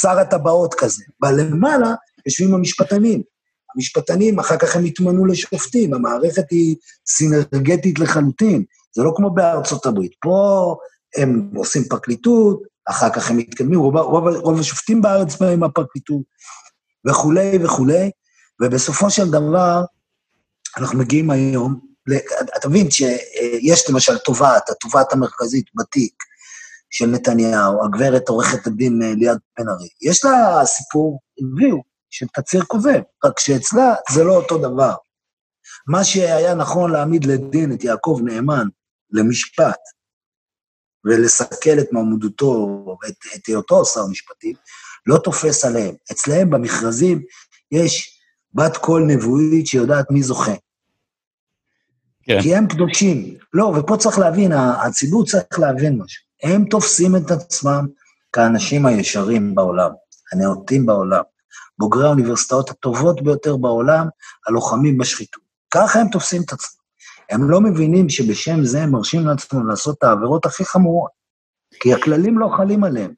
שר 0.00 0.18
הטבעות 0.18 0.74
כזה. 0.74 1.02
ולמעלה 1.22 1.94
יושבים 2.26 2.54
המשפטנים. 2.54 3.22
המשפטנים, 3.74 4.38
אחר 4.38 4.56
כך 4.56 4.76
הם 4.76 4.84
התמנו 4.84 5.26
לשופטים, 5.26 5.94
המערכת 5.94 6.50
היא 6.50 6.76
סינרגטית 7.06 7.98
לחלוטין. 7.98 8.64
זה 8.96 9.02
לא 9.02 9.12
כמו 9.16 9.30
בארצות 9.30 9.86
הברית. 9.86 10.12
פה 10.20 10.76
הם 11.16 11.50
עושים 11.56 11.84
פרקליטות, 11.84 12.62
אחר 12.86 13.10
כך 13.10 13.30
הם 13.30 13.36
מתקדמים, 13.36 13.80
רוב, 13.80 13.96
רוב, 13.96 14.28
רוב 14.28 14.60
השופטים 14.60 15.02
בארץ 15.02 15.36
באים 15.36 15.60
מהפרקליטות, 15.60 16.22
וכולי 17.08 17.58
וכולי, 17.64 18.10
ובסופו 18.62 19.10
של 19.10 19.30
דבר, 19.30 19.84
אנחנו 20.76 20.98
מגיעים 20.98 21.30
היום, 21.30 21.80
אתה 22.56 22.68
מבין 22.68 22.90
שיש 22.90 23.90
למשל 23.90 24.18
תובעת, 24.18 24.70
התובעת 24.70 25.12
המרכזית 25.12 25.66
בתיק 25.74 26.14
של 26.90 27.06
נתניהו, 27.06 27.84
הגברת 27.84 28.28
עורכת 28.28 28.66
הדין 28.66 29.02
אה, 29.02 29.14
ליעד 29.14 29.38
בן 29.58 29.68
ארי, 29.68 29.88
יש 30.02 30.24
לה 30.24 30.64
סיפור, 30.64 31.20
הביאו, 31.38 31.82
של 32.10 32.26
תצהיר 32.34 32.64
כוזב, 32.64 33.00
רק 33.24 33.38
שאצלה 33.38 33.94
זה 34.12 34.24
לא 34.24 34.36
אותו 34.36 34.58
דבר. 34.58 34.94
מה 35.86 36.04
שהיה 36.04 36.54
נכון 36.54 36.90
להעמיד 36.90 37.24
לדין 37.24 37.72
את 37.72 37.84
יעקב 37.84 38.20
נאמן 38.24 38.68
למשפט, 39.14 39.78
ולסכל 41.04 41.78
את 41.80 41.92
מעמודותו 41.92 42.96
ואת 43.02 43.14
את 43.36 43.46
היותו 43.46 43.84
שר 43.84 44.06
משפטים, 44.06 44.54
לא 45.06 45.18
תופס 45.18 45.64
עליהם. 45.64 45.94
אצלהם 46.12 46.50
במכרזים 46.50 47.22
יש 47.72 48.20
בת 48.54 48.76
קול 48.76 49.02
נבואית 49.02 49.66
שיודעת 49.66 50.10
מי 50.10 50.22
זוכה. 50.22 50.54
כן. 52.22 52.42
כי 52.42 52.56
הם 52.56 52.66
קדושים. 52.66 53.38
לא, 53.52 53.64
ופה 53.64 53.96
צריך 53.96 54.18
להבין, 54.18 54.52
הציבור 54.52 55.26
צריך 55.26 55.58
להבין 55.58 56.02
משהו. 56.02 56.24
הם 56.42 56.64
תופסים 56.64 57.16
את 57.16 57.30
עצמם 57.30 57.86
כאנשים 58.32 58.86
הישרים 58.86 59.54
בעולם, 59.54 59.90
הנאותים 60.32 60.86
בעולם, 60.86 61.22
בוגרי 61.78 62.04
האוניברסיטאות 62.04 62.70
הטובות 62.70 63.22
ביותר 63.22 63.56
בעולם, 63.56 64.06
הלוחמים 64.46 64.98
בשחיתות. 64.98 65.42
ככה 65.74 66.00
הם 66.00 66.08
תופסים 66.08 66.42
את 66.42 66.52
עצמם. 66.52 66.83
הם 67.30 67.50
לא 67.50 67.60
מבינים 67.60 68.08
שבשם 68.08 68.64
זה 68.64 68.82
הם 68.82 68.90
מרשים 68.90 69.26
לעצמם 69.26 69.68
לעשות 69.68 69.96
את 69.98 70.02
העבירות 70.02 70.46
הכי 70.46 70.64
חמורות, 70.64 71.10
כי 71.80 71.94
הכללים 71.94 72.38
לא 72.38 72.48
חלים 72.56 72.84
עליהם. 72.84 73.10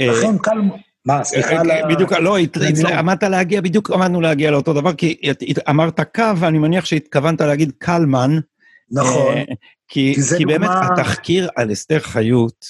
אה, 0.00 0.06
לכן 0.06 0.38
קל... 0.38 0.58
מה, 1.04 1.24
סליחה 1.24 1.54
אה, 1.54 1.60
על 1.60 1.70
ה... 1.70 1.86
בדיוק, 1.86 2.12
לא, 2.12 2.36
עמדת 2.98 3.22
להגיע, 3.22 3.60
בדיוק 3.60 3.90
עמדנו 3.90 4.20
להגיע 4.20 4.50
לאותו 4.50 4.72
דבר, 4.72 4.92
כי 4.92 5.16
אמרת 5.70 6.00
קו, 6.14 6.22
ואני 6.36 6.58
מניח 6.58 6.84
שהתכוונת 6.84 7.40
להגיד 7.40 7.72
קלמן. 7.78 8.38
נכון. 8.90 9.36
אה, 9.36 9.42
כי, 9.88 10.14
כי 10.38 10.44
באמת 10.44 10.70
התחקיר 10.72 11.48
על 11.56 11.72
אסתר 11.72 12.00
חיות 12.00 12.66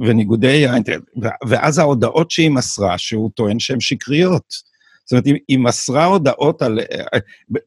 וניגודי 0.00 0.66
האינטרנט, 0.66 1.02
ואז 1.48 1.78
ההודעות 1.78 2.30
שהיא 2.30 2.50
מסרה, 2.50 2.98
שהוא 2.98 3.30
טוען 3.34 3.58
שהן 3.58 3.80
שקריות. 3.80 4.69
זאת 5.10 5.26
אומרת, 5.26 5.40
היא, 5.48 5.58
מסרה 5.58 6.04
הודעות 6.04 6.62
על, 6.62 6.80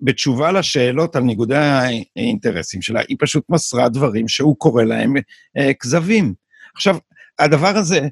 בתשובה 0.01 0.51
לשאלות 0.51 1.15
על 1.15 1.23
ניגודי 1.23 1.55
האינטרסים 1.55 2.81
שלה, 2.81 3.01
היא 3.07 3.17
פשוט 3.19 3.43
מסרה 3.49 3.89
דברים 3.89 4.27
שהוא 4.27 4.55
קורא 4.57 4.83
להם 4.83 5.13
אה, 5.57 5.71
כזבים. 5.79 6.33
עכשיו, 6.75 6.97
הדבר 7.39 7.67
הזה, 7.67 8.07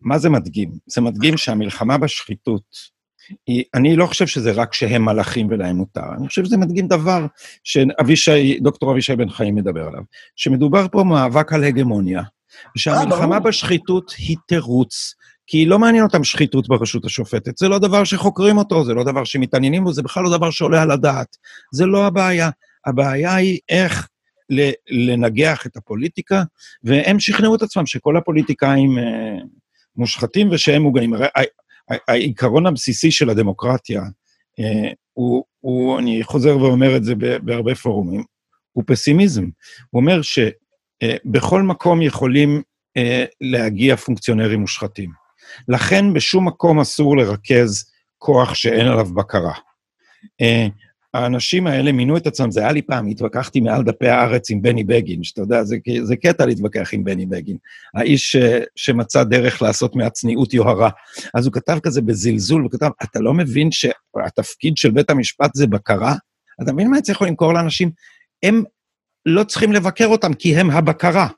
מה 0.00 0.18
זה 0.18 0.30
מדגים? 0.30 0.70
זה 0.86 1.00
מדגים 1.00 1.36
שהמלחמה 1.36 1.98
בשחיתות, 1.98 2.92
היא, 3.46 3.64
אני 3.74 3.96
לא 3.96 4.06
חושב 4.06 4.26
שזה 4.26 4.52
רק 4.52 4.74
שהם 4.74 5.04
מלאכים 5.04 5.46
ולהם 5.50 5.76
מותר, 5.76 6.14
אני 6.18 6.28
חושב 6.28 6.44
שזה 6.44 6.56
מדגים 6.56 6.88
דבר 6.88 7.26
שדוקטור 8.14 8.92
אבישי 8.92 9.16
בן 9.16 9.28
חיים 9.28 9.54
מדבר 9.54 9.86
עליו, 9.86 10.02
שמדובר 10.36 10.86
פה 10.92 11.04
מאבק 11.04 11.52
על 11.52 11.64
הגמוניה, 11.64 12.22
שהמלחמה 12.76 13.40
בשחיתות 13.40 14.14
היא 14.18 14.36
תירוץ 14.46 15.14
כי 15.46 15.66
לא 15.66 15.78
מעניין 15.78 16.04
אותם 16.04 16.24
שחיתות 16.24 16.68
ברשות 16.68 17.04
השופטת. 17.04 17.58
זה 17.58 17.68
לא 17.68 17.78
דבר 17.78 18.04
שחוקרים 18.04 18.58
אותו, 18.58 18.84
זה 18.84 18.94
לא 18.94 19.04
דבר 19.04 19.24
שמתעניינים 19.24 19.84
בו, 19.84 19.92
זה 19.92 20.02
בכלל 20.02 20.22
לא 20.22 20.36
דבר 20.36 20.50
שעולה 20.50 20.82
על 20.82 20.90
הדעת. 20.90 21.36
זה 21.72 21.86
לא 21.86 22.06
הבעיה. 22.06 22.50
הבעיה 22.86 23.34
היא 23.34 23.58
איך 23.68 24.08
לנגח 24.90 25.66
את 25.66 25.76
הפוליטיקה, 25.76 26.42
והם 26.84 27.20
שכנעו 27.20 27.54
את 27.54 27.62
עצמם 27.62 27.86
שכל 27.86 28.16
הפוליטיקאים 28.16 28.98
אה, 28.98 29.38
מושחתים 29.96 30.48
ושהם 30.50 30.82
מוגנים. 30.82 31.14
הרי 31.14 31.26
העיקרון 32.08 32.66
הבסיסי 32.66 33.10
של 33.10 33.30
הדמוקרטיה, 33.30 34.02
אה, 34.60 34.92
הוא, 35.12 35.44
הוא, 35.60 35.98
אני 35.98 36.22
חוזר 36.22 36.58
ואומר 36.58 36.96
את 36.96 37.04
זה 37.04 37.14
בהרבה 37.42 37.74
פורומים, 37.74 38.24
הוא 38.72 38.84
פסימיזם. 38.86 39.44
הוא 39.90 40.00
אומר 40.00 40.22
שבכל 40.22 40.61
אה, 41.02 41.62
מקום 41.62 42.02
יכולים 42.02 42.62
להגיע 43.40 43.96
פונקציונרים 43.96 44.60
מושחתים. 44.60 45.10
לכן 45.68 46.14
בשום 46.14 46.48
מקום 46.48 46.80
אסור 46.80 47.16
לרכז 47.16 47.90
כוח 48.18 48.54
שאין 48.54 48.86
עליו 48.86 49.04
בקרה. 49.04 49.52
האנשים 51.14 51.66
האלה 51.66 51.92
מינו 51.92 52.16
את 52.16 52.26
עצמם, 52.26 52.50
זה 52.50 52.60
היה 52.60 52.72
לי 52.72 52.82
פעם, 52.82 53.06
התווכחתי 53.06 53.60
מעל 53.60 53.82
דפי 53.82 54.08
הארץ 54.08 54.50
עם 54.50 54.62
בני 54.62 54.84
בגין, 54.84 55.22
שאתה 55.24 55.40
יודע, 55.40 55.64
זה, 55.64 55.76
זה 56.02 56.16
קטע 56.16 56.46
להתווכח 56.46 56.94
עם 56.94 57.04
בני 57.04 57.26
בגין. 57.26 57.56
האיש 57.94 58.32
ש, 58.32 58.36
שמצא 58.76 59.24
דרך 59.24 59.62
לעשות 59.62 59.96
מהצניעות 59.96 60.54
יוהרה. 60.54 60.90
אז 61.34 61.46
הוא 61.46 61.52
כתב 61.52 61.78
כזה 61.82 62.02
בזלזול, 62.02 62.62
הוא 62.62 62.70
כתב, 62.70 62.90
אתה 63.02 63.20
לא 63.20 63.34
מבין 63.34 63.68
שהתפקיד 63.72 64.76
של 64.76 64.90
בית 64.90 65.10
המשפט 65.10 65.50
זה 65.54 65.66
בקרה? 65.66 66.14
אתה 66.62 66.72
מבין 66.72 66.90
מה 66.90 66.98
יצליחו 66.98 67.24
למכור 67.24 67.54
לאנשים? 67.54 67.90
הם 68.42 68.62
לא 69.26 69.44
צריכים 69.44 69.72
לבקר 69.72 70.06
אותם, 70.06 70.34
כי 70.34 70.56
הם 70.56 70.70
הבקרה. 70.70 71.28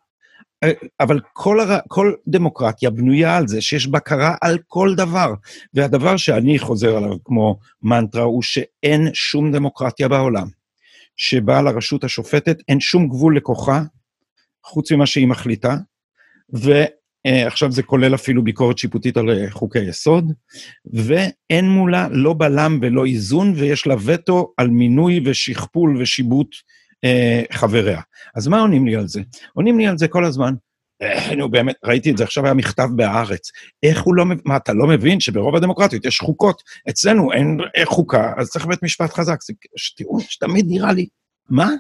אבל 1.01 1.21
כל, 1.33 1.61
הר... 1.61 1.79
כל 1.89 2.13
דמוקרטיה 2.27 2.91
בנויה 2.91 3.37
על 3.37 3.49
זה 3.49 3.61
שיש 3.61 3.87
בקרה 3.87 4.35
על 4.41 4.59
כל 4.67 4.95
דבר. 4.97 5.35
והדבר 5.75 6.17
שאני 6.17 6.59
חוזר 6.59 6.97
עליו 6.97 7.25
כמו 7.25 7.59
מנטרה 7.83 8.23
הוא 8.23 8.43
שאין 8.43 9.09
שום 9.15 9.53
דמוקרטיה 9.53 10.09
בעולם 10.09 10.47
שבה 11.17 11.63
לרשות 11.63 12.05
השופטת 12.05 12.59
אין 12.69 12.81
שום 12.81 13.09
גבול 13.09 13.37
לכוחה, 13.37 13.83
חוץ 14.65 14.93
ממה 14.93 15.07
שהיא 15.07 15.27
מחליטה, 15.27 15.77
ועכשיו 16.49 17.73
זה 17.73 17.83
כולל 17.83 18.15
אפילו 18.15 18.45
ביקורת 18.45 18.79
שיפוטית 18.79 19.17
על 19.17 19.31
אה, 19.31 19.51
חוקי 19.51 19.79
יסוד, 19.79 20.33
ואין 20.93 21.69
מולה 21.69 22.09
לא 22.11 22.35
בלם 22.39 22.79
ולא 22.83 23.07
איזון, 23.07 23.53
ויש 23.57 23.87
לה 23.87 23.95
וטו 24.05 24.53
על 24.57 24.69
מינוי 24.69 25.21
ושכפול 25.25 25.97
ושיבוט 26.01 26.49
אה, 26.55 26.61
חבריה. 27.53 28.01
אז 28.37 28.49
מה 28.49 28.61
עונים 28.61 28.87
לי 28.87 28.97
על 28.97 29.09
זה? 29.09 29.21
עונים 29.53 29.79
לי 29.79 29.87
על 29.87 29.99
זה 29.99 30.09
כל 30.09 30.25
הזמן. 30.25 30.55
אה, 31.03 31.35
נו 31.35 31.51
באמת, 31.51 31.77
ראיתי 31.85 32.11
את 32.11 32.17
זה, 32.17 32.25
עכשיו 32.25 32.45
היה 32.45 32.55
מכתב 32.55 32.89
בהארץ. 32.97 33.51
איך 33.83 34.03
הוא 34.03 34.15
לא 34.15 34.25
מבין, 34.25 34.43
מה, 34.45 34.57
אתה 34.57 34.73
לא 34.73 34.87
מבין 34.87 35.21
שברוב 35.21 35.57
הדמוקרטיות 35.57 36.05
יש 36.05 36.21
חוקות? 36.21 36.63
אצלנו 36.89 37.33
אין 37.33 37.59
אה, 37.77 37.87
חוקה, 37.87 38.33
אז 38.37 38.49
צריך 38.49 38.67
בית 38.67 38.83
משפט 38.83 39.13
חזק. 39.13 39.43
זה 39.43 39.53
טיעון 39.97 40.21
שתמיד 40.21 40.67
נראה 40.69 40.93
לי, 40.93 41.07
מה? 41.51 41.71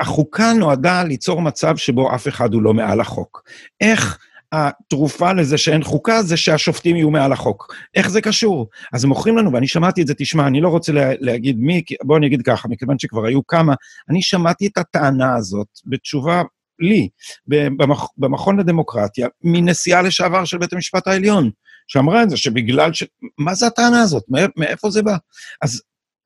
החוקה 0.00 0.52
נועדה 0.52 1.04
ליצור 1.04 1.42
מצב 1.42 1.76
שבו 1.76 2.14
אף 2.14 2.28
אחד 2.28 2.54
הוא 2.54 2.62
לא 2.62 2.74
מעל 2.74 3.00
החוק. 3.00 3.42
איך 3.80 4.18
התרופה 4.52 5.32
לזה 5.32 5.58
שאין 5.58 5.82
חוקה 5.82 6.22
זה 6.22 6.36
שהשופטים 6.36 6.96
יהיו 6.96 7.10
מעל 7.10 7.32
החוק. 7.32 7.74
איך 7.94 8.10
זה 8.10 8.20
קשור? 8.20 8.68
אז 8.92 9.04
מוכרים 9.04 9.36
לנו, 9.36 9.52
ואני 9.52 9.68
שמעתי 9.68 10.02
את 10.02 10.06
זה, 10.06 10.14
תשמע, 10.14 10.46
אני 10.46 10.60
לא 10.60 10.68
רוצה 10.68 10.92
לה, 10.92 11.10
להגיד 11.20 11.56
מי, 11.58 11.82
בוא 12.02 12.16
אני 12.16 12.26
אגיד 12.26 12.42
ככה, 12.42 12.68
מכיוון 12.68 12.98
שכבר 12.98 13.26
היו 13.26 13.46
כמה, 13.46 13.74
אני 14.10 14.22
שמעתי 14.22 14.66
את 14.66 14.78
הטענה 14.78 15.36
הזאת 15.36 15.68
בתשובה 15.86 16.42
לי, 16.80 17.08
במכ, 17.46 18.06
במכון 18.18 18.60
לדמוקרטיה, 18.60 19.28
מנשיאה 19.44 20.02
לשעבר 20.02 20.44
של 20.44 20.58
בית 20.58 20.72
המשפט 20.72 21.06
העליון, 21.06 21.50
שאמרה 21.86 22.22
את 22.22 22.30
זה, 22.30 22.36
שבגלל 22.36 22.92
ש... 22.92 23.04
מה 23.38 23.54
זה 23.54 23.66
הטענה 23.66 24.02
הזאת? 24.02 24.24
מאיפה 24.56 24.90
זה 24.90 25.02
בא? 25.02 25.16
אז, 25.62 25.82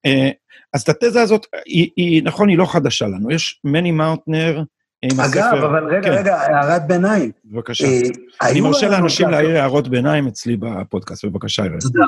אה, 0.07 0.31
אז 0.75 0.83
את 0.83 0.88
התזה 0.88 1.23
הזאת, 1.23 1.47
היא, 1.67 1.91
היא, 1.97 2.23
נכון, 2.23 2.49
היא 2.49 2.59
לא 2.59 2.67
חדשה 2.67 3.07
לנו. 3.07 3.31
יש 3.31 3.61
מני 3.64 3.91
מאוטנר, 3.91 4.62
אגב. 5.05 5.65
אבל 5.65 5.85
רגע, 5.85 6.03
כן. 6.03 6.11
רגע, 6.11 6.41
הערת 6.41 6.87
ביניים. 6.87 7.31
בבקשה. 7.45 7.85
אה, 7.85 8.01
אני 8.43 8.61
מרשה 8.61 8.89
לאנשים 8.89 9.31
להעיר 9.31 9.57
הערות 9.57 9.89
ביניים 9.89 10.27
אצלי 10.27 10.57
בפודקאסט, 10.57 11.25
בבקשה, 11.25 11.65
ירד. 11.65 11.81
תודה. 11.81 12.05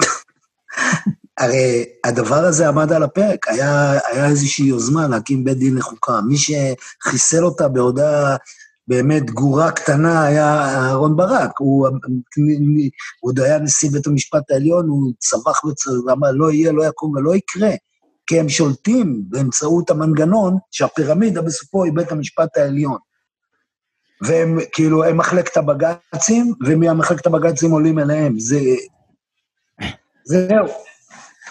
הרי 1.40 1.84
הדבר 2.04 2.44
הזה 2.44 2.68
עמד 2.68 2.92
על 2.92 3.02
הפרק, 3.02 3.48
היה, 3.48 3.98
היה 4.12 4.26
איזושהי 4.26 4.64
יוזמה 4.64 5.08
להקים 5.08 5.44
בית 5.44 5.58
דין 5.58 5.76
לחוקה. 5.76 6.20
מי 6.20 6.34
שחיסל 6.36 7.44
אותה 7.44 7.68
בהודעה 7.68 8.36
באמת 8.88 9.30
גורה 9.30 9.72
קטנה 9.72 10.24
היה 10.24 10.64
אהרן 10.64 11.16
ברק. 11.16 11.50
הוא, 11.58 11.88
הוא 11.88 12.90
עוד 13.20 13.40
היה 13.40 13.58
נשיא 13.58 13.90
בית 13.90 14.06
המשפט 14.06 14.50
העליון, 14.50 14.88
הוא 14.88 15.12
צבח 15.18 15.60
ואמר, 16.06 16.32
לא 16.32 16.52
יהיה, 16.52 16.72
לא 16.72 16.86
יקום 16.86 17.16
ולא 17.16 17.34
יקרה. 17.36 17.70
כי 18.26 18.40
הם 18.40 18.48
שולטים 18.48 19.22
באמצעות 19.28 19.90
המנגנון 19.90 20.56
שהפירמידה 20.70 21.42
בסופו 21.42 21.84
היא 21.84 21.92
בית 21.94 22.12
המשפט 22.12 22.56
העליון. 22.56 22.98
והם 24.22 24.58
כאילו, 24.72 25.04
הם 25.04 25.16
מחלקת 25.16 25.56
הבג"צים, 25.56 26.52
ומהמחלקת 26.66 27.26
הבג"צים 27.26 27.70
עולים 27.70 27.98
אליהם. 27.98 28.38
זה... 28.38 28.60
זהו. 30.24 30.66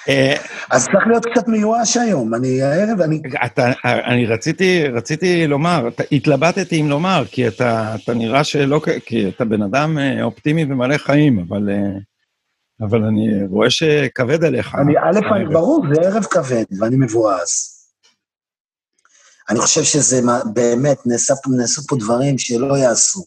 אה, 0.09 0.35
אז 0.71 0.85
צריך 0.85 1.07
להיות 1.07 1.25
קצת 1.25 1.47
מיואש 1.47 1.97
היום, 1.97 2.35
אני 2.35 2.61
הערב, 2.61 3.01
אני... 3.01 3.21
אתה, 3.45 3.71
אני 3.85 4.25
רציתי, 4.25 4.87
רציתי 4.87 5.47
לומר, 5.47 5.89
התלבטתי 6.11 6.81
אם 6.81 6.89
לומר, 6.89 7.23
כי 7.31 7.47
אתה, 7.47 7.95
אתה 8.03 8.13
נראה 8.13 8.43
שלא, 8.43 8.81
כי 9.05 9.29
אתה 9.29 9.45
בן 9.45 9.61
אדם 9.61 9.97
אה, 9.97 10.23
אופטימי 10.23 10.63
ומלא 10.63 10.97
חיים, 10.97 11.45
אבל... 11.47 11.69
אבל 12.81 13.03
אני 13.03 13.45
רואה 13.49 13.69
שכבד 13.69 14.43
עליך. 14.43 14.75
אני, 14.75 14.93
א', 14.97 15.53
ברור, 15.53 15.85
זה 15.93 16.01
ערב 16.01 16.23
כבד, 16.23 16.65
ואני 16.79 16.95
מבואס. 16.99 17.75
אני 19.49 19.59
חושב 19.59 19.83
שזה 19.83 20.21
באמת, 20.53 20.97
נעשה, 21.05 21.33
נעשו 21.57 21.81
פה 21.87 21.95
דברים 21.99 22.37
שלא 22.37 22.77
יעשו. 22.77 23.25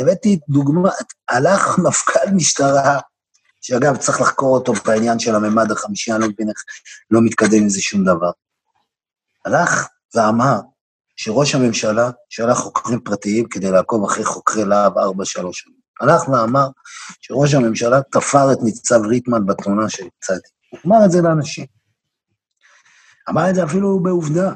הבאתי 0.00 0.38
דוגמה, 0.48 0.90
הלך 1.28 1.78
מפכ"ל 1.88 2.30
משטרה, 2.34 2.98
שאגב, 3.60 3.96
צריך 3.96 4.20
לחקור 4.20 4.58
אותו 4.58 4.72
בעניין 4.72 5.18
של 5.18 5.34
הממד 5.34 5.72
החמישי, 5.72 6.12
אני 6.12 6.20
לא 6.20 6.28
מבין 6.28 6.48
איך 6.48 6.64
לא 7.10 7.20
מתקדם 7.24 7.62
עם 7.62 7.68
זה 7.68 7.80
שום 7.80 8.04
דבר. 8.04 8.30
הלך 9.44 9.88
ואמר 10.14 10.60
שראש 11.16 11.54
הממשלה 11.54 12.10
שלח 12.28 12.58
חוקרים 12.58 13.00
פרטיים 13.00 13.48
כדי 13.48 13.70
לעקוב 13.70 14.04
אחרי 14.04 14.24
חוקרי 14.24 14.64
להב 14.64 14.98
433. 14.98 15.77
הלך 16.00 16.28
ואמר 16.28 16.68
שראש 17.20 17.54
הממשלה 17.54 18.00
תפר 18.12 18.52
את 18.52 18.58
ניצב 18.62 19.00
ריטמן 19.06 19.46
בתלונה 19.46 19.88
של 19.88 20.04
צדי. 20.20 20.38
הוא 20.70 20.80
אמר 20.86 21.04
את 21.04 21.10
זה 21.10 21.22
לאנשים. 21.22 21.66
אמר 23.28 23.50
את 23.50 23.54
זה 23.54 23.64
אפילו 23.64 24.00
בעובדה. 24.02 24.52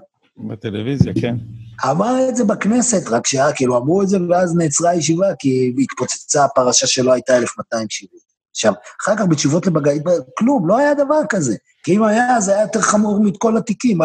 בטלוויזיה, 0.49 1.13
כן. 1.21 1.37
אמר 1.91 2.29
את 2.29 2.37
זה 2.37 2.45
בכנסת, 2.45 3.09
רק 3.09 3.27
שהיה, 3.27 3.53
כאילו, 3.53 3.79
אמרו 3.79 4.03
את 4.03 4.09
זה, 4.09 4.19
ואז 4.31 4.57
נעצרה 4.57 4.91
הישיבה, 4.91 5.27
כי 5.39 5.75
התפוצצה 5.79 6.45
הפרשה 6.45 6.87
שלא 6.87 7.13
הייתה 7.13 7.37
1270. 7.37 8.09
עכשיו, 8.51 8.73
אחר 9.03 9.17
כך 9.17 9.25
בתשובות 9.31 9.67
לבג"ץ, 9.67 10.03
כלום, 10.39 10.69
לא 10.69 10.79
היה 10.79 10.95
דבר 10.95 11.21
כזה. 11.29 11.57
כי 11.83 11.97
אם 11.97 12.03
היה, 12.03 12.41
זה 12.41 12.53
היה 12.53 12.63
יותר 12.63 12.81
חמור 12.81 13.21
מכל 13.23 13.57
התיקים. 13.57 13.99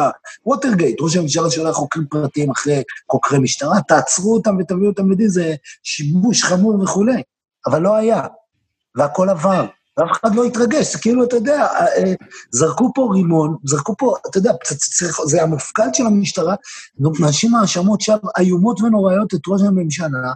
ווטרגייט, 0.46 1.02
ראש 1.02 1.16
הממשלה 1.16 1.50
שולח 1.50 1.76
חוקרים 1.76 2.06
פרטיים 2.10 2.52
אחרי 2.52 2.84
חוקרי 3.12 3.40
משטרה, 3.40 3.82
תעצרו 3.88 4.34
אותם 4.34 4.58
ותביאו 4.60 4.90
אותם 4.90 5.12
לדין, 5.12 5.30
זה 5.30 5.56
שיבוש 5.84 6.44
חמור 6.44 6.84
וכולי. 6.84 7.22
אבל 7.68 7.82
לא 7.82 7.96
היה, 7.96 8.22
והכל 8.96 9.30
עבר, 9.30 9.66
ואף 9.98 10.12
אחד 10.12 10.36
לא 10.36 10.44
התרגש, 10.44 10.94
זה 10.94 11.00
כאילו, 11.00 11.24
אתה 11.24 11.36
יודע, 11.36 11.66
אה, 11.66 11.88
אה, 11.88 12.14
זרקו 12.52 12.92
פה 12.96 13.10
רימון, 13.14 13.56
זרקו 13.64 13.96
פה, 13.98 14.16
אתה 14.30 14.38
יודע, 14.38 14.52
זה 15.26 15.44
המפכ"ל 15.44 15.94
של 15.94 16.06
המשטרה, 16.06 16.56
מאשים 17.20 17.56
האשמות 17.56 18.02
שם 18.02 18.18
איומות 18.40 18.82
ונוראיות 18.82 19.34
את 19.34 19.40
ראש 19.48 19.62
הממשלה, 19.62 20.34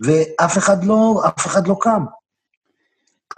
ואף 0.00 0.58
אחד 0.58 0.84
לא, 0.84 1.22
אף 1.26 1.46
אחד 1.46 1.68
לא 1.68 1.76
קם. 1.80 2.04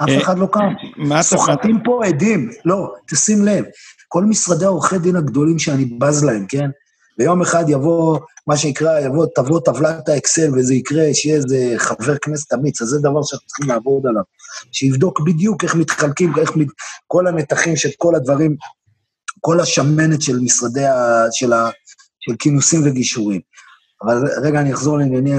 אף 0.04 0.08
אה, 0.08 0.22
אחד 0.22 0.38
לא 0.38 0.46
קם. 0.52 0.72
מה 0.96 1.22
סוחטים 1.22 1.78
פה 1.84 2.06
עדים, 2.06 2.50
לא, 2.64 2.94
תשים 3.08 3.44
לב, 3.44 3.64
כל 4.08 4.24
משרדי 4.24 4.64
עורכי 4.64 4.98
דין 4.98 5.16
הגדולים 5.16 5.58
שאני 5.58 5.84
בז 5.84 6.24
להם, 6.24 6.46
כן? 6.48 6.70
ויום 7.18 7.42
אחד 7.42 7.64
יבוא, 7.68 8.18
מה 8.46 8.56
שנקרא, 8.56 9.00
יבוא, 9.00 9.26
תבוא 9.34 9.60
טבלת 9.60 10.08
האקסל 10.08 10.50
וזה 10.54 10.74
יקרה, 10.74 11.04
שיהיה 11.14 11.36
איזה 11.36 11.74
חבר 11.76 12.16
כנסת 12.22 12.52
אמיץ, 12.54 12.82
אז 12.82 12.88
זה 12.88 12.98
דבר 12.98 13.22
שאנחנו 13.22 13.46
צריכים 13.46 13.68
לעבוד 13.68 14.06
עליו. 14.06 14.22
שיבדוק 14.72 15.20
בדיוק 15.20 15.64
איך 15.64 15.74
מתחלקים, 15.74 16.32
איך 16.38 16.56
מת, 16.56 16.66
כל 17.06 17.26
הנתחים 17.26 17.76
של 17.76 17.88
כל 17.98 18.14
הדברים, 18.14 18.56
כל 19.40 19.60
השמנת 19.60 20.22
של 20.22 20.38
משרדי 20.40 20.86
ה... 20.86 21.24
של, 21.32 21.52
ה, 21.52 21.70
של 22.20 22.36
כינוסים 22.38 22.80
וגישורים. 22.84 23.40
אבל 24.02 24.22
רגע, 24.42 24.60
אני 24.60 24.72
אחזור 24.72 24.98
לענייני. 24.98 25.32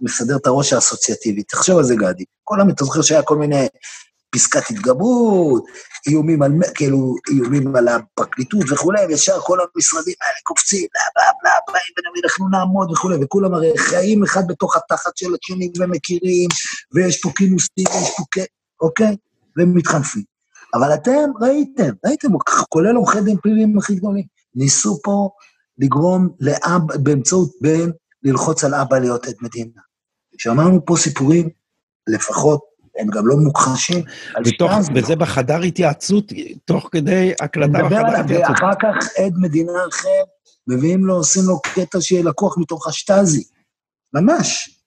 מסדר 0.00 0.36
את 0.36 0.46
הראש 0.46 0.72
האסוציאטיבי. 0.72 1.42
תחשוב 1.42 1.78
על 1.78 1.84
זה, 1.84 1.94
גדי. 1.96 2.24
כל 2.44 2.60
המת... 2.60 2.74
אתה 2.74 2.84
זוכר 2.84 3.02
שהיה 3.02 3.22
כל 3.22 3.36
מיני 3.36 3.68
פסקת 4.30 4.70
התגברות, 4.70 5.64
איומים 6.06 6.42
על, 6.42 6.52
כאילו, 6.74 7.14
איומים 7.30 7.76
על 7.76 7.88
הפרקליטות 7.88 8.60
וכולי, 8.70 9.06
וישר 9.06 9.40
כל 9.40 9.58
המשרדים 9.60 10.14
האלה 10.22 10.38
קופצים, 10.42 10.86
בלה 10.94 11.04
בלה 11.14 11.30
בלה, 11.42 11.52
באים 11.68 12.24
אנחנו 12.24 12.48
נעמוד 12.48 12.90
וכולי, 12.90 13.16
וכולם 13.22 13.54
הרי 13.54 13.72
חיים 13.78 14.22
אחד 14.24 14.42
בתוך 14.48 14.76
התחת 14.76 15.16
של 15.16 15.26
השני 15.42 15.70
ומכירים, 15.78 16.48
ויש 16.94 17.20
פה 17.20 17.30
כינוסים, 17.36 17.84
ויש 17.94 18.10
פה 18.16 18.22
כ... 18.30 18.38
אוקיי? 18.80 19.16
והם 19.56 19.74
מתחנפים. 19.74 20.22
אבל 20.74 20.94
אתם 20.94 21.30
ראיתם, 21.40 21.90
ראיתם, 22.06 22.28
כולל 22.68 22.96
עורכי 22.96 23.20
דין 23.20 23.36
פליליים 23.42 23.78
הכי 23.78 23.94
גדולים, 23.94 24.24
ניסו 24.54 24.98
פה 25.02 25.30
לגרום 25.78 26.28
לאב, 26.40 26.82
באמצעות 27.02 27.50
בן, 27.60 27.90
ללחוץ 28.22 28.64
על 28.64 28.74
אבא 28.74 28.98
להיות 28.98 29.26
עד 29.26 29.34
מדינה. 29.40 29.80
שמענו 30.38 30.84
פה 30.84 30.96
סיפורים, 30.96 31.48
לפחות, 32.06 32.60
הם 32.98 33.08
גם 33.08 33.26
לא 33.26 33.36
מוכחשים. 33.36 34.04
בתוך, 34.44 34.72
וזה 34.94 35.16
בחדר 35.16 35.60
התייעצות, 35.60 36.32
תוך 36.64 36.88
כדי 36.92 37.32
הקלטה 37.40 37.72
בחדר 37.72 38.20
התייעצות. 38.20 38.50
ואחר 38.50 38.74
כך 38.80 39.08
עד 39.18 39.32
מדינה 39.36 39.72
אחר, 39.88 40.22
מביאים 40.66 41.04
לו, 41.04 41.14
עושים 41.14 41.42
לו 41.46 41.60
קטע 41.74 42.00
שיהיה 42.00 42.22
לקוח 42.22 42.58
מתוך 42.58 42.88
השטאזי. 42.88 43.44
ממש. 44.14 44.78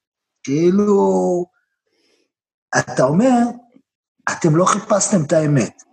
כאילו, 0.43 1.45
אתה 2.79 3.03
אומר, 3.03 3.37
אתם 4.31 4.55
לא 4.55 4.65
חיפשתם 4.65 5.23
את 5.23 5.33
האמת, 5.33 5.83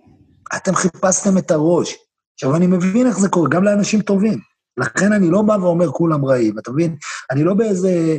אתם 0.57 0.75
חיפשתם 0.75 1.39
את 1.39 1.51
הראש. 1.51 1.95
עכשיו, 2.35 2.57
אני 2.57 2.67
מבין 2.67 3.07
איך 3.07 3.19
זה 3.19 3.29
קורה, 3.29 3.49
גם 3.49 3.65
לאנשים 3.65 4.03
טובים. 4.03 4.39
לכן 4.79 5.13
אני 5.13 5.31
לא 5.31 5.43
בא 5.43 5.53
ואומר 5.53 5.89
כולם 5.89 6.25
רעים, 6.25 6.59
אתה 6.59 6.73
מבין? 6.73 6.97
אני 7.31 7.45
לא 7.45 7.55
באיזה... 7.55 8.19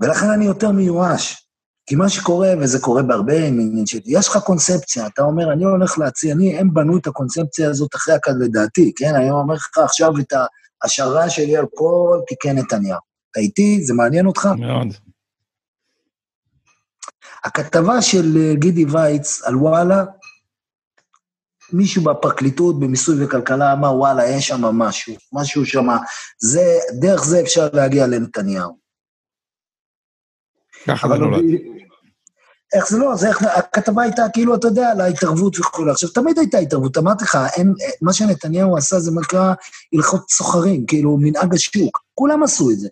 ולכן 0.00 0.30
אני 0.30 0.44
יותר 0.44 0.70
מיואש. 0.70 1.46
כי 1.88 1.96
מה 1.96 2.08
שקורה, 2.08 2.52
וזה 2.60 2.78
קורה 2.80 3.02
בהרבה 3.02 3.46
עניינים 3.46 3.86
שלי, 3.86 4.00
יש 4.06 4.28
לך 4.28 4.36
קונספציה, 4.36 5.06
אתה 5.06 5.22
אומר, 5.22 5.52
אני 5.52 5.64
הולך 5.64 5.98
להציע, 5.98 6.34
אני, 6.34 6.58
הם 6.58 6.74
בנו 6.74 6.98
את 6.98 7.06
הקונספציה 7.06 7.70
הזאת 7.70 7.94
אחרי 7.94 8.14
הכד 8.14 8.32
לדעתי, 8.40 8.92
כן? 8.96 9.14
אני 9.14 9.30
אומר 9.30 9.54
לך 9.54 9.78
עכשיו 9.78 10.18
את 10.20 10.32
ההשערה 10.82 11.30
שלי 11.30 11.56
על 11.56 11.66
כל 11.74 12.20
תיקי 12.28 12.52
נתניהו. 12.52 12.98
אתה 13.30 13.40
איתי? 13.40 13.84
זה 13.84 13.94
מעניין 13.94 14.26
אותך? 14.26 14.48
מאוד. 14.58 14.88
הכתבה 17.44 18.02
של 18.02 18.36
אה, 18.36 18.54
גידי 18.54 18.84
וייץ 18.84 19.42
על 19.44 19.56
וואלה, 19.56 20.04
מישהו 21.72 22.02
בפרקליטות, 22.02 22.80
במיסוי 22.80 23.24
וכלכלה, 23.24 23.72
אמר, 23.72 23.94
וואלה, 23.94 24.26
יש 24.28 24.48
שם 24.48 24.64
משהו, 24.64 25.14
משהו 25.32 25.66
שם, 25.66 25.86
זה, 26.38 26.78
דרך 27.00 27.24
זה 27.24 27.40
אפשר 27.40 27.68
להגיע 27.72 28.06
לנתניהו. 28.06 28.76
ככה 30.86 31.08
זה 31.08 31.14
נולד. 31.14 31.44
איך 32.74 32.88
זה 32.88 32.98
לא, 32.98 33.16
זה 33.16 33.28
איך, 33.28 33.42
הכתבה 33.42 34.02
הייתה 34.02 34.22
כאילו, 34.32 34.54
אתה 34.54 34.66
יודע, 34.66 34.90
על 34.90 35.00
ההתערבות 35.00 35.58
וכו'. 35.58 35.90
עכשיו, 35.90 36.10
תמיד 36.10 36.38
הייתה 36.38 36.58
התערבות, 36.58 36.98
אמרתי 36.98 37.24
לך, 37.24 37.38
אין, 37.56 37.74
מה 38.02 38.12
שנתניהו 38.12 38.76
עשה 38.76 39.00
זה 39.00 39.10
נקרא 39.20 39.54
הלכות 39.92 40.30
סוחרים, 40.30 40.86
כאילו, 40.86 41.16
מנהג 41.20 41.54
השוק. 41.54 42.00
כולם 42.14 42.42
עשו 42.42 42.70
את 42.70 42.78
זה. 42.78 42.88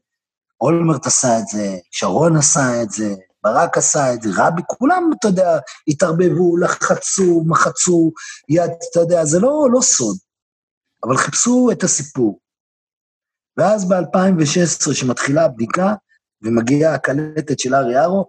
אולמרט 0.61 1.07
עשה 1.07 1.39
את 1.39 1.47
זה, 1.47 1.77
שרון 1.91 2.37
עשה 2.37 2.83
את 2.83 2.91
זה, 2.91 3.15
ברק 3.45 3.79
עשה 3.79 4.15
את 4.15 4.23
זה, 4.23 4.31
רבי, 4.37 4.63
כולם, 4.67 5.11
אתה 5.19 5.29
יודע, 5.29 5.59
התערבבו, 5.89 6.57
לחצו, 6.57 7.45
מחצו, 7.47 8.13
יד, 8.49 8.71
אתה 8.91 9.01
יודע, 9.01 9.25
זה 9.25 9.41
לא, 9.41 9.67
לא 9.73 9.81
סוד. 9.81 10.17
אבל 11.05 11.17
חיפשו 11.17 11.69
את 11.73 11.83
הסיפור. 11.83 12.39
ואז 13.57 13.89
ב-2016, 13.89 14.95
שמתחילה 14.95 15.45
הבדיקה, 15.45 15.95
ומגיעה 16.43 16.95
הקלטת 16.95 17.59
של 17.59 17.75
ארי 17.75 18.01
ארו, 18.01 18.27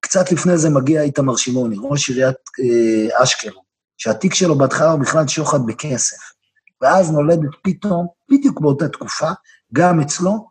קצת 0.00 0.32
לפני 0.32 0.58
זה 0.58 0.70
מגיע 0.70 1.02
איתמר 1.02 1.36
שמעוני, 1.36 1.76
ראש 1.82 2.08
עיריית 2.08 2.36
אה, 2.60 3.22
אשקלון, 3.22 3.64
שהתיק 3.96 4.34
שלו 4.34 4.58
בהתחלה 4.58 4.90
הוא 4.90 5.00
בכלל 5.00 5.28
שוחד 5.28 5.66
בכסף. 5.66 6.16
ואז 6.80 7.10
נולדת 7.10 7.50
פתאום, 7.62 8.06
בדיוק 8.30 8.60
באותה 8.60 8.88
תקופה, 8.88 9.30
גם 9.74 10.00
אצלו, 10.00 10.48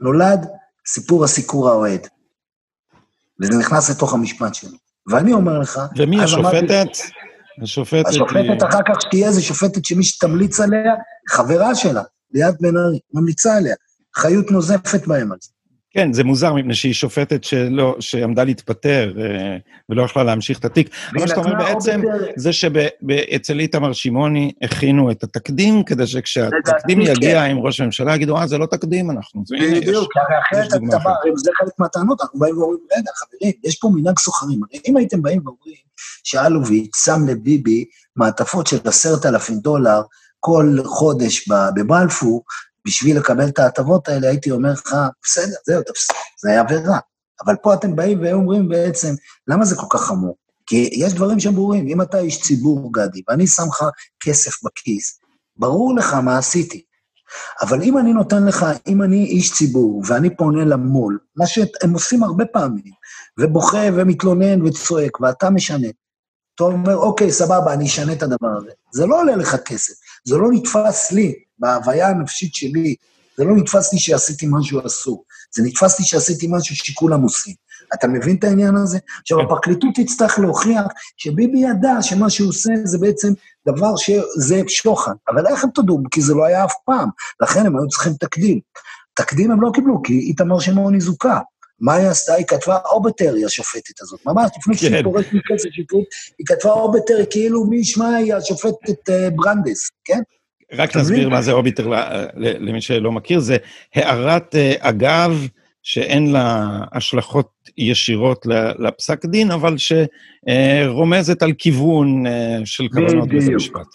נולד 0.00 0.46
סיפור 0.86 1.24
הסיקור 1.24 1.68
האוהד. 1.68 2.08
וזה 3.40 3.58
נכנס 3.58 3.90
לתוך 3.90 4.14
המשפט 4.14 4.54
שלו. 4.54 4.76
ואני 5.10 5.32
אומר 5.32 5.58
לך... 5.58 5.80
ומי 5.96 6.22
השופטת? 6.22 6.88
השופטת... 7.62 8.06
השופטת 8.08 8.62
אחר 8.68 8.80
כך 8.88 9.02
שתהיה 9.02 9.28
איזה 9.28 9.42
שופטת 9.42 9.84
שמי 9.84 10.04
שתמליץ 10.04 10.60
עליה, 10.60 10.94
חברה 11.28 11.74
שלה, 11.74 12.02
ליאת 12.34 12.54
בן 12.60 12.76
ארי, 12.76 12.98
ממליצה 13.14 13.56
עליה. 13.56 13.74
חיות 14.16 14.50
נוזפת 14.50 15.06
בהם 15.06 15.32
על 15.32 15.38
זה. 15.40 15.50
כן, 15.90 16.12
זה 16.12 16.24
מוזר, 16.24 16.54
מפני 16.54 16.74
שהיא 16.74 16.92
שופטת 16.92 17.44
שלא, 17.44 17.96
שעמדה 18.00 18.44
להתפטר 18.44 19.12
אה, 19.20 19.56
ולא 19.88 20.02
יכלה 20.02 20.24
להמשיך 20.24 20.58
את 20.58 20.64
התיק. 20.64 20.90
מה 21.12 21.28
שאתה 21.28 21.40
אומר 21.40 21.54
בעצם, 21.54 22.00
זה 22.36 22.52
שאצל 22.52 23.60
איתמר 23.60 23.92
שמעוני 23.92 24.52
הכינו 24.62 25.10
את 25.10 25.24
התקדים, 25.24 25.84
כדי 25.84 26.06
שכשהתקדים 26.06 27.00
יגיע 27.00 27.44
עם 27.44 27.58
ראש 27.58 27.80
הממשלה, 27.80 28.14
יגידו, 28.14 28.36
אה, 28.38 28.46
זה 28.46 28.58
לא 28.58 28.66
תקדים, 28.66 29.10
אנחנו... 29.10 29.42
בדיוק, 29.50 30.12
הרי 30.16 30.38
אחרת 30.42 30.68
אתה 30.68 30.98
בא, 30.98 31.12
זה 31.36 31.50
חלק 31.58 31.72
מהטענות, 31.78 32.20
אנחנו 32.20 32.38
באים 32.38 32.58
ואומרים, 32.58 32.80
רגע, 32.98 33.10
חברים, 33.14 33.52
יש 33.64 33.78
פה 33.78 33.90
מנהג 33.94 34.18
סוחרים. 34.18 34.60
הרי 34.70 34.80
אם 34.88 34.96
הייתם 34.96 35.22
באים 35.22 35.40
ואומרים 35.44 35.88
שאלוביץ' 36.24 36.96
שם 36.96 37.26
לביבי 37.28 37.84
מעטפות 38.16 38.66
של 38.66 38.78
עשרת 38.84 39.26
אלפים 39.26 39.58
דולר 39.58 40.02
כל 40.40 40.76
חודש 40.84 41.48
בבלפור, 41.48 42.42
בשביל 42.86 43.18
לקבל 43.18 43.48
את 43.48 43.58
ההטבות 43.58 44.08
האלה, 44.08 44.28
הייתי 44.28 44.50
אומר 44.50 44.72
לך, 44.72 44.96
בסדר, 45.24 45.56
זהו, 45.66 45.82
זה 46.42 46.50
היה 46.50 46.60
עבירה. 46.60 46.98
אבל 47.44 47.54
פה 47.62 47.74
אתם 47.74 47.96
באים 47.96 48.22
ואומרים 48.22 48.68
בעצם, 48.68 49.14
למה 49.48 49.64
זה 49.64 49.76
כל 49.76 49.86
כך 49.90 50.00
חמור? 50.00 50.36
כי 50.66 50.90
יש 50.92 51.14
דברים 51.14 51.40
שהם 51.40 51.54
ברורים. 51.54 51.88
אם 51.88 52.02
אתה 52.02 52.18
איש 52.18 52.40
ציבור, 52.40 52.92
גדי, 52.92 53.22
ואני 53.28 53.46
שם 53.46 53.62
לך 53.68 53.84
כסף 54.20 54.64
בכיס, 54.64 55.20
ברור 55.56 55.94
לך 55.96 56.14
מה 56.14 56.38
עשיתי. 56.38 56.84
אבל 57.60 57.82
אם 57.82 57.98
אני 57.98 58.12
נותן 58.12 58.44
לך, 58.44 58.66
אם 58.86 59.02
אני 59.02 59.24
איש 59.24 59.52
ציבור, 59.52 60.02
ואני 60.06 60.36
פונה 60.36 60.64
למו"ל, 60.64 61.18
מה 61.36 61.46
שהם 61.46 61.92
עושים 61.92 62.22
הרבה 62.22 62.44
פעמים, 62.44 62.92
ובוכה 63.38 63.82
ומתלונן 63.96 64.62
וצועק, 64.62 65.20
ואתה 65.20 65.50
משנה, 65.50 65.88
אתה 66.54 66.64
אומר, 66.64 66.96
אוקיי, 66.96 67.32
סבבה, 67.32 67.72
אני 67.72 67.86
אשנה 67.86 68.12
את 68.12 68.22
הדבר 68.22 68.48
הזה. 68.58 68.70
זה 68.92 69.06
לא 69.06 69.20
עולה 69.20 69.36
לך 69.36 69.56
כסף, 69.56 69.92
זה 70.24 70.36
לא 70.36 70.48
נתפס 70.52 71.12
לי. 71.12 71.34
בהוויה 71.58 72.08
הנפשית 72.08 72.54
שלי, 72.54 72.94
זה 73.36 73.44
לא 73.44 73.56
נתפס 73.56 73.92
לי 73.92 73.98
שעשיתי 73.98 74.46
משהו 74.50 74.86
אסור, 74.86 75.24
זה 75.54 75.62
נתפס 75.62 75.98
לי 75.98 76.04
שעשיתי 76.04 76.46
משהו 76.50 76.76
שכולם 76.76 77.22
עושים. 77.22 77.54
אתה 77.94 78.08
מבין 78.08 78.36
את 78.36 78.44
העניין 78.44 78.76
הזה? 78.76 78.98
עכשיו, 79.20 79.38
כן. 79.38 79.44
הפרקליטות 79.44 79.90
תצטרך 79.94 80.38
להוכיח 80.38 80.84
שביבי 81.16 81.58
ידע 81.58 82.02
שמה 82.02 82.30
שהוא 82.30 82.48
עושה 82.48 82.70
זה 82.84 82.98
בעצם 82.98 83.32
דבר 83.68 83.96
שזה 83.96 84.62
שוחד. 84.68 85.12
אבל 85.28 85.46
איך 85.46 85.64
הם 85.64 85.70
תודו? 85.70 85.98
כי 86.10 86.22
זה 86.22 86.34
לא 86.34 86.44
היה 86.44 86.64
אף 86.64 86.74
פעם. 86.84 87.08
לכן 87.40 87.66
הם 87.66 87.78
היו 87.78 87.88
צריכים 87.88 88.12
תקדים. 88.12 88.60
תקדים 89.14 89.50
הם 89.50 89.60
לא 89.60 89.70
קיבלו, 89.74 90.02
כי 90.02 90.18
איתמר 90.18 90.60
שמעוני 90.60 91.00
זוכה. 91.00 91.40
מה 91.80 91.94
היא 91.94 92.08
עשתה? 92.08 92.34
היא 92.34 92.46
כתבה 92.46 92.78
אוביטר, 92.84 93.44
השופטת 93.44 94.00
הזאת. 94.00 94.20
ממש 94.26 94.50
לפני 94.58 94.76
שהיא 94.76 94.90
כן. 94.90 95.02
יורדת 95.02 95.26
מכס 95.32 95.68
השיפוט, 95.72 96.04
היא 96.38 96.46
כתבה 96.46 96.70
אוביטר, 96.70 97.24
כאילו 97.30 97.64
מי 97.64 97.76
ישמע 97.76 98.08
היא 98.08 98.34
השופטת 98.34 99.10
אה, 99.10 99.28
ברנדס, 99.30 99.90
כן? 100.04 100.20
רק 100.72 100.96
נסביר 100.96 101.28
מה 101.28 101.42
זה 101.42 101.52
אוביטר 101.52 101.88
למי 102.36 102.80
שלא 102.80 103.12
מכיר, 103.12 103.40
זה 103.40 103.56
הערת 103.94 104.54
אה, 104.54 104.74
אגב 104.78 105.46
שאין 105.82 106.32
לה 106.32 106.66
השלכות 106.92 107.50
ישירות 107.78 108.46
לפסק 108.78 109.24
דין, 109.26 109.50
אבל 109.50 109.76
שרומזת 109.78 111.42
על 111.42 111.52
כיוון 111.58 112.26
אה, 112.26 112.58
של 112.64 112.88
כוונות 112.88 113.28
בית 113.28 113.48
המשפט. 113.48 113.86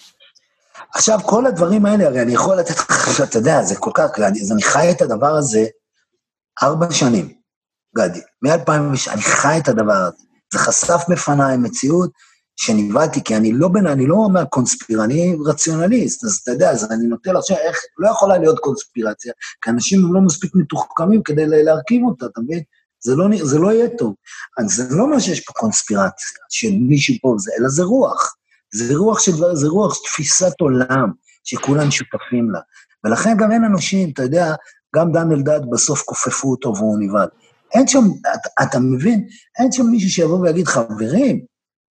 עכשיו, 0.96 1.20
כל 1.24 1.46
הדברים 1.46 1.86
האלה, 1.86 2.08
הרי 2.08 2.22
אני 2.22 2.34
יכול 2.34 2.58
לתת 2.58 2.78
לך, 2.78 3.22
אתה 3.24 3.38
יודע, 3.38 3.64
זה 3.64 3.76
כל 3.76 3.92
כך, 3.94 4.20
אז 4.20 4.52
אני 4.52 4.62
חי 4.64 4.92
את 4.92 5.02
הדבר 5.02 5.32
הזה 5.36 5.66
ארבע 6.64 6.92
שנים, 6.92 7.34
גדי, 7.98 8.20
מ-2000, 8.42 8.72
אני 9.12 9.22
חי 9.22 9.58
את 9.58 9.68
הדבר 9.68 9.94
הזה. 9.94 10.18
זה 10.54 10.60
חשף 10.60 11.02
בפניי 11.10 11.58
מציאות 11.58 12.12
שנבהלתי, 12.56 13.24
כי 13.24 13.36
אני 13.36 13.54
לא 13.54 13.68
בין, 13.68 13.88
אני 13.88 14.08
לא 14.08 14.16
אומר 14.16 14.46
קונספיר, 14.46 15.04
אני 15.04 15.38
רציונליסט, 15.46 16.24
אז 16.24 16.39
אתה 16.44 16.52
יודע, 16.52 16.72
אז 16.72 16.92
אני 16.92 17.08
נוטה 17.08 17.34
לחשוב 17.34 17.58
איך, 17.58 17.78
לא 17.98 18.10
יכולה 18.10 18.38
להיות 18.38 18.60
קונספירציה, 18.60 19.34
כי 19.62 19.70
אנשים 19.70 20.06
הם 20.06 20.13
לא 20.13 20.22
מספיק 20.22 20.52
מתוחכמים 20.56 21.24
כדי 21.24 21.46
להרכיב 21.48 22.04
אותה, 22.04 22.26
אתה 22.26 22.42
מבין? 22.42 22.62
זה 23.00 23.16
לא, 23.16 23.28
זה 23.44 23.60
לא 23.60 23.74
יהיה 23.74 23.88
טוב. 23.98 24.13
אז 24.60 24.74
זה 24.76 24.96
לא 24.96 25.08
מה 25.08 25.20
שיש 25.20 25.39
פה 25.39 25.54
קונספירציה, 25.54 26.28
של 26.50 26.72
מישהו 26.72 27.16
פה 27.22 27.36
זה, 27.38 27.52
אלא 27.60 27.70
זה 27.70 27.84
רוח. 27.84 28.36
זה 28.74 28.96
רוח 28.96 29.20
של 29.20 29.32
דבר, 29.32 29.56
זה 29.56 29.68
רוח 29.68 30.00
תפיסת 30.04 30.62
עולם, 30.62 31.12
שכולם 31.44 31.92
שותפים 31.92 32.52
לה. 32.52 32.60
ולכן 33.04 33.38
גם 33.38 33.52
אין 33.52 33.63
אנשים, 33.63 34.10
אתה 34.10 34.24
יודע, 34.24 34.56
גם 34.96 35.12
דן 35.12 35.32
אלדד 35.32 35.60
בסוף 35.72 36.02
כופפו 36.02 36.52
אותו 36.52 36.74
והוא 36.76 37.00
נבהל. 37.00 37.28
אין 37.74 37.88
שם, 37.88 38.04
אתה, 38.20 38.63
אתה 38.63 38.80
מבין? 38.80 39.28
אין 39.60 39.72
שם 39.72 39.86
מישהו 39.86 40.10
שיבוא 40.10 40.39
ויגיד, 40.39 40.68
חברים, 40.68 41.46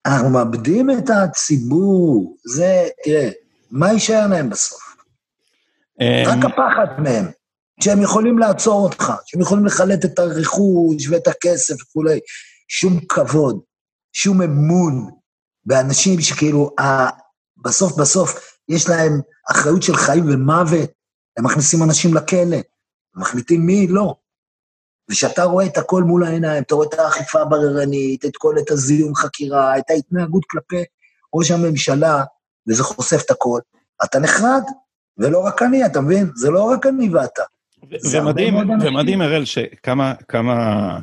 אנחנו 0.07 0.31
מאבדים 0.31 0.91
את 0.91 1.11
הציבור, 1.11 2.37
זה, 2.45 2.89
תראה, 3.05 3.31
מה 3.71 3.93
יישאר 3.93 4.27
להם 4.27 4.51
בסוף? 4.51 4.97
אמ, 6.01 6.25
רק 6.27 6.45
הפחד 6.45 6.87
מהם, 7.03 7.31
שהם 7.81 8.03
יכולים 8.03 8.39
לעצור 8.39 8.85
אותך, 8.85 9.13
שהם 9.27 9.41
יכולים 9.41 9.67
לחלט 9.67 10.05
את 10.05 10.19
הרכוש 10.19 11.09
ואת 11.11 11.29
הכסף 11.29 11.75
וכולי. 11.83 12.21
שום 12.69 13.01
כבוד, 13.09 13.61
שום 14.13 14.43
אמון, 14.43 15.11
באנשים 15.65 16.21
שכאילו, 16.21 16.71
בסוף 17.65 17.99
בסוף 17.99 18.59
יש 18.69 18.89
להם 18.89 19.21
אחריות 19.51 19.83
של 19.83 19.97
חיים 19.97 20.25
ומוות, 20.29 20.91
הם 21.37 21.45
מכניסים 21.45 21.83
אנשים 21.83 22.15
לכלא, 22.15 22.57
מחליטים 23.15 23.67
מי 23.67 23.87
לא. 23.87 24.15
וכשאתה 25.13 25.45
רואה 25.45 25.67
את 25.67 25.79
הכל 25.79 26.03
מול 26.03 26.25
העיניים, 26.25 26.63
אתה 26.63 26.75
רואה 26.75 26.87
את 26.89 26.99
האכיפה 26.99 27.41
הבררנית, 27.41 28.25
את 28.25 28.37
כל, 28.37 28.55
את 28.59 28.71
הזיהום 28.71 29.15
חקירה, 29.15 29.79
את 29.79 29.91
ההתנהגות 29.91 30.45
כלפי 30.45 30.83
ראש 31.35 31.51
הממשלה, 31.51 32.23
וזה 32.69 32.83
חושף 32.83 33.23
את 33.27 33.31
הכל, 33.31 33.61
אתה 34.05 34.19
נחרד, 34.19 34.63
ולא 35.19 35.39
רק 35.39 35.63
אני, 35.63 35.87
אתה 35.87 36.01
מבין? 36.01 36.31
זה 36.35 36.51
לא 36.51 36.63
רק 36.63 36.87
אני 36.87 37.09
ואתה. 37.09 37.43
ומדהים, 38.13 38.57
ומדהים, 38.57 39.23
אראל, 39.23 39.45
שכמה 39.45 40.15
כמה 40.29 40.99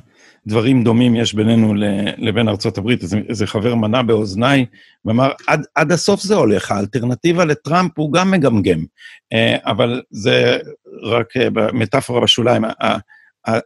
דברים 0.48 0.84
דומים 0.84 1.16
יש 1.16 1.34
בינינו 1.34 1.74
לבין 2.18 2.50
ארצות 2.50 2.78
הברית. 2.78 3.02
איזה 3.30 3.48
חבר 3.48 3.76
מנה 3.76 4.04
באוזניי 4.04 4.66
ואמר, 5.06 5.32
עד, 5.48 5.66
עד 5.76 5.92
הסוף 5.92 6.22
זה 6.22 6.36
הולך, 6.36 6.72
האלטרנטיבה 6.72 7.46
לטראמפ 7.46 7.92
הוא 8.00 8.14
גם 8.14 8.32
מגמגם. 8.32 8.86
אה, 9.34 9.58
אבל 9.66 10.02
זה 10.12 10.58
רק 11.04 11.38
אה, 11.38 11.48
מטאפורה 11.74 12.22
בשוליים. 12.22 12.64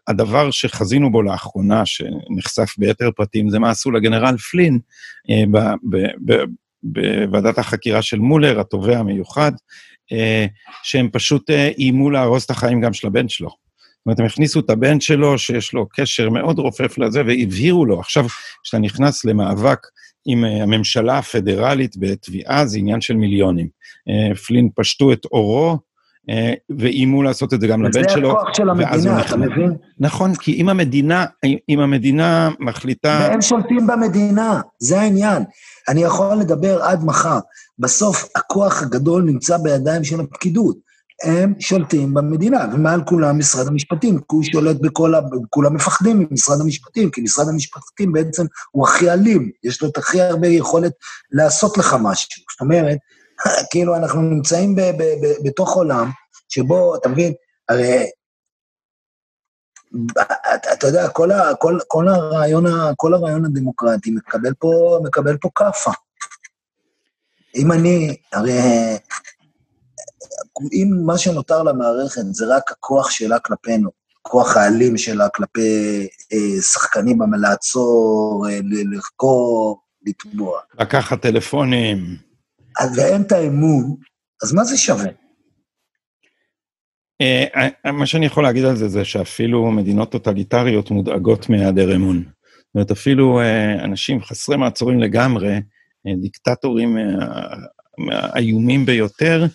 הדבר 0.08 0.52
שחזינו 0.52 1.12
בו 1.12 1.22
לאחרונה, 1.22 1.86
שנחשף 1.86 2.76
ביתר 2.78 3.10
פרטים, 3.16 3.50
זה 3.50 3.60
מה 3.60 3.70
עשו 3.70 3.92
לגנרל 3.92 4.38
פלין 4.38 4.80
אה, 5.30 5.44
בוועדת 6.84 7.58
החקירה 7.58 8.02
של 8.02 8.20
מולר, 8.20 8.60
התובע 8.60 8.98
המיוחד, 8.98 9.52
שהם 10.84 11.10
פשוט 11.12 11.50
איימו 11.50 12.10
להרוס 12.10 12.46
את 12.46 12.50
החיים 12.50 12.82
גם 12.82 12.94
של 12.94 13.08
הבן 13.08 13.30
שלו. 13.30 13.50
זאת 13.50 14.06
אומרת, 14.06 14.20
הם 14.20 14.26
הכניסו 14.26 14.60
את 14.60 14.70
הבן 14.70 15.00
שלו, 15.00 15.38
שיש 15.38 15.74
לו 15.74 15.88
קשר 15.94 16.30
מאוד 16.30 16.60
רופף 16.60 16.98
לזה, 16.98 17.22
והבהירו 17.26 17.86
לו. 17.86 18.00
עכשיו, 18.00 18.26
כשאתה 18.64 18.80
נכנס 18.80 19.26
למאבק 19.26 19.80
עם 20.26 20.46
אה, 20.46 20.64
הממשלה 20.64 21.18
הפדרלית 21.18 21.98
בתביעה, 21.98 22.66
זה 22.66 22.78
עניין 22.78 23.02
של 23.02 23.14
מיליונים. 23.14 23.68
אה, 24.10 24.36
פלין 24.36 24.70
פשטו 24.76 25.14
את 25.14 25.26
עורו, 25.26 25.72
אה, 25.72 25.78
ואיימו 26.78 27.24
לעשות 27.24 27.54
את 27.54 27.62
זה 27.62 27.68
גם 27.68 27.84
לבן 27.84 28.10
שלו. 28.10 28.30
וזה 28.30 28.38
הכוח 28.40 28.54
של 28.54 28.70
המדינה, 28.70 29.22
אתה 29.22 29.38
מבין? 29.38 29.74
נכון, 30.00 30.36
כי 30.36 30.54
אם 30.54 30.70
המדינה, 30.70 31.26
אם 31.70 31.80
המדינה 31.80 32.50
מחליטה... 32.60 33.28
והם 33.30 33.42
שולטים 33.42 33.88
במדינה, 33.88 34.62
זה 34.80 35.02
העניין. 35.02 35.44
אני 35.90 36.04
יכול 36.04 36.36
לדבר 36.36 36.84
עד 36.84 37.04
מחר. 37.04 37.40
בסוף, 37.80 38.30
הכוח 38.36 38.82
הגדול 38.82 39.24
נמצא 39.24 39.58
בידיים 39.58 40.04
של 40.04 40.20
הפקידות. 40.20 40.78
הם 41.24 41.54
שולטים 41.60 42.14
במדינה, 42.14 42.66
ומעל 42.74 43.02
כולם 43.04 43.38
משרד 43.38 43.68
המשפטים, 43.68 44.18
כי 44.18 44.24
הוא 44.28 44.44
שולט 44.44 44.76
בכל 44.82 45.16
ה... 45.16 45.20
כולם 45.50 45.76
מפחדים 45.76 46.26
ממשרד 46.30 46.62
המשפטים, 46.62 47.10
כי 47.10 47.22
משרד 47.22 47.50
המשפטים 47.50 48.12
בעצם 48.12 48.46
הוא 48.72 48.88
הכי 48.88 49.12
אלים, 49.12 49.50
יש 49.64 49.82
לו 49.82 49.90
את 49.90 49.98
הכי 49.98 50.22
הרבה 50.22 50.48
יכולת 50.48 50.92
לעשות 51.32 51.78
לך 51.78 51.96
משהו. 52.02 52.28
זאת 52.52 52.62
אומרת, 52.62 52.98
כאילו 53.72 53.96
אנחנו 53.96 54.22
נמצאים 54.22 54.76
ב- 54.76 54.82
ב- 54.82 55.26
ב- 55.26 55.48
בתוך 55.48 55.76
עולם 55.76 56.10
שבו, 56.50 56.96
אתה 56.96 57.10
מבין, 57.10 57.34
הרי... 57.70 58.10
אתה 60.74 60.88
יודע, 60.88 61.10
כל, 61.10 61.32
ה, 61.32 61.56
כל, 61.56 61.80
כל, 61.88 62.08
הרעיון, 62.08 62.66
כל 62.96 63.14
הרעיון 63.14 63.46
הדמוקרטי 63.46 64.12
מקבל 64.12 64.54
פה, 64.54 65.00
מקבל 65.04 65.38
פה 65.38 65.50
כאפה. 65.56 65.92
אם 67.56 67.72
אני, 67.72 68.18
הרי 68.34 68.60
אם 70.74 70.88
מה 71.06 71.18
שנותר 71.18 71.64
למערכת 71.64 72.22
זה 72.32 72.46
רק 72.56 72.72
הכוח 72.72 73.12
שלה 73.12 73.40
כלפינו, 73.40 73.90
הכוח 74.26 74.58
האלים 74.58 74.98
שלה 74.98 75.30
כלפי 75.30 76.08
אה, 76.34 76.62
שחקנים 76.62 77.20
לעצור, 77.42 78.48
אה, 78.50 78.60
לחקור, 78.92 79.82
לתבוע. 80.06 80.60
לקחת 80.80 81.22
טלפונים. 81.22 81.98
ואין 82.96 83.22
את 83.22 83.32
האמון, 83.32 83.96
אז 84.44 84.54
מה 84.54 84.64
זה 84.64 84.78
שווה? 84.78 85.12
אה, 87.22 87.70
אה, 87.86 87.92
מה 87.92 88.06
שאני 88.06 88.26
יכול 88.26 88.44
להגיד 88.44 88.66
על 88.66 88.76
זה, 88.76 88.88
זה 88.88 89.06
שאפילו 89.06 89.72
מדינות 89.72 90.12
טוטליטריות 90.12 90.92
מודאגות 90.92 91.50
מהיעדר 91.50 91.96
אמון. 91.96 92.18
זאת 92.18 92.76
אומרת, 92.76 92.92
אפילו 92.92 93.40
אה, 93.40 93.84
אנשים 93.84 94.22
חסרי 94.22 94.58
מעצורים 94.58 95.00
לגמרי, 95.00 95.60
דיקטטורים 96.22 96.98
האיומים 98.12 98.86
ביותר, 98.86 99.46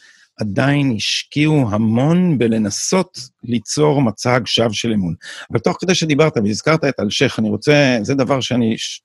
עדיין 0.41 0.95
השקיעו 0.97 1.71
המון 1.71 2.39
בלנסות 2.39 3.19
ליצור 3.45 4.03
מצג 4.03 4.41
שווא 4.45 4.73
של 4.73 4.93
אמון. 4.93 5.15
אבל 5.53 5.59
תוך 5.59 5.77
כדי 5.81 5.95
שדיברת 5.95 6.33
והזכרת 6.45 6.85
את 6.85 7.01
אלשיך, 7.01 7.39
אני 7.39 7.49
רוצה, 7.49 7.99
זה 8.03 8.15
דבר 8.15 8.41
שאני, 8.41 8.79
ש... 8.79 9.03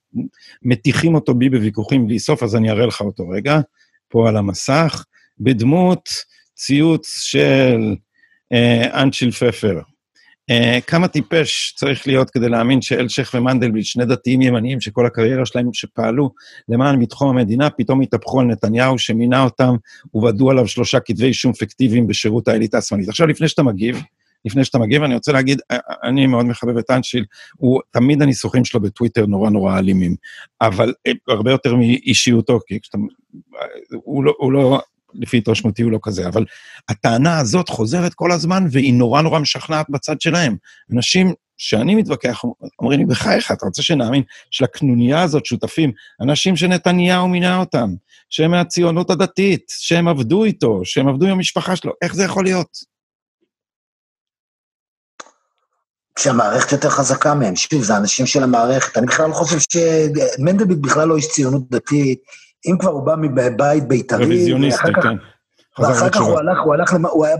מטיחים 0.63 1.15
אותו 1.15 1.33
בי 1.33 1.49
בוויכוחים 1.49 2.07
בלי 2.07 2.19
סוף, 2.19 2.43
אז 2.43 2.55
אני 2.55 2.71
אראה 2.71 2.85
לך 2.85 3.01
אותו 3.01 3.29
רגע, 3.29 3.59
פה 4.13 4.29
על 4.29 4.37
המסך, 4.37 5.05
בדמות 5.39 6.09
ציוץ 6.55 7.19
של 7.19 7.95
אה, 8.53 9.01
אנצ'יל 9.01 9.31
פפר. 9.31 9.79
Uh, 10.51 10.81
כמה 10.87 11.07
טיפש 11.07 11.73
צריך 11.77 12.07
להיות 12.07 12.29
כדי 12.29 12.49
להאמין 12.49 12.81
שאלשיך 12.81 13.33
ומנדלבליט, 13.33 13.85
שני 13.85 14.05
דתיים 14.05 14.41
ימניים 14.41 14.81
שכל 14.81 15.05
הקריירה 15.05 15.45
שלהם 15.45 15.69
שפעלו 15.73 16.31
למען 16.69 16.99
ביטחון 16.99 17.37
המדינה, 17.37 17.69
פתאום 17.69 18.01
התהפכו 18.01 18.39
על 18.39 18.45
נתניהו 18.45 18.99
שמינה 18.99 19.43
אותם 19.43 19.75
ובדו 20.13 20.51
עליו 20.51 20.67
שלושה 20.67 20.99
כתבי 20.99 21.25
אישום 21.25 21.53
פיקטיביים 21.53 22.07
בשירות 22.07 22.47
האליטה 22.47 22.77
השמאלית. 22.77 23.09
עכשיו, 23.09 23.27
לפני 23.27 23.47
שאתה 23.47 23.63
מגיב, 23.63 24.01
לפני 24.45 24.65
שאתה 24.65 24.77
מגיב, 24.77 25.03
אני 25.03 25.13
רוצה 25.13 25.31
להגיד, 25.31 25.61
אה, 25.71 25.75
אה, 25.75 26.09
אני 26.09 26.27
מאוד 26.27 26.45
מחבב 26.45 26.77
את 26.77 26.91
אנשיל, 26.91 27.25
הוא, 27.57 27.81
תמיד 27.91 28.21
הניסוחים 28.21 28.65
שלו 28.65 28.79
בטוויטר 28.79 29.25
נורא 29.25 29.49
נורא 29.49 29.79
אלימים, 29.79 30.15
אבל 30.61 30.93
הרבה 31.27 31.51
יותר 31.51 31.75
מאישיותו, 31.75 32.59
כי 32.67 32.79
כשאתה, 32.81 32.97
הוא 34.03 34.23
לא, 34.23 34.33
הוא 34.37 34.51
לא 34.51 34.81
לפי 35.13 35.37
התרשמותי 35.37 35.81
הוא 35.81 35.91
לא 35.91 35.99
כזה, 36.03 36.27
אבל 36.27 36.45
הטענה 36.89 37.39
הזאת 37.39 37.69
חוזרת 37.69 38.13
כל 38.13 38.31
הזמן, 38.31 38.65
והיא 38.71 38.93
נורא 38.93 39.21
נורא 39.21 39.39
משכנעת 39.39 39.89
בצד 39.89 40.21
שלהם. 40.21 40.55
אנשים 40.93 41.33
שאני 41.57 41.95
מתווכח, 41.95 42.41
אומרים 42.79 42.99
לי, 42.99 43.05
בחייך, 43.05 43.51
אתה 43.51 43.65
רוצה 43.65 43.81
שנאמין 43.81 44.23
שלקנוניה 44.51 45.21
הזאת 45.21 45.45
שותפים 45.45 45.91
אנשים 46.21 46.55
שנתניהו 46.55 47.27
מינה 47.27 47.59
אותם, 47.59 47.89
שהם 48.29 48.51
מהציונות 48.51 49.09
הדתית, 49.09 49.65
שהם 49.69 50.07
עבדו 50.07 50.43
איתו, 50.43 50.81
שהם 50.83 51.07
עבדו 51.07 51.25
עם 51.25 51.31
המשפחה 51.31 51.75
שלו, 51.75 51.91
איך 52.01 52.15
זה 52.15 52.23
יכול 52.23 52.43
להיות? 52.43 52.92
שהמערכת 56.19 56.71
יותר 56.71 56.89
חזקה 56.89 57.33
מהם. 57.33 57.55
שוב, 57.55 57.83
זה 57.83 57.97
אנשים 57.97 58.25
של 58.25 58.43
המערכת. 58.43 58.97
אני 58.97 59.05
בכלל 59.05 59.29
לא 59.29 59.33
חושב 59.33 59.57
שמנדלבליט 59.59 60.79
בכלל 60.79 61.07
לא 61.07 61.15
איש 61.15 61.27
ציונות 61.27 61.69
דתית. 61.69 62.19
אם 62.65 62.77
כבר 62.79 62.91
הוא 62.91 63.03
בא 63.03 63.15
מבית 63.21 63.87
בית"רי, 63.87 64.23
רוויזיוניסטי, 64.23 64.93
כן. 65.03 65.15
ואחר 65.79 66.09
כך 66.09 66.21
הוא 66.21 66.39
הלך, 66.39 66.57
הוא 66.65 66.73
הלך, 66.73 66.95
הוא 67.11 67.25
היה 67.25 67.35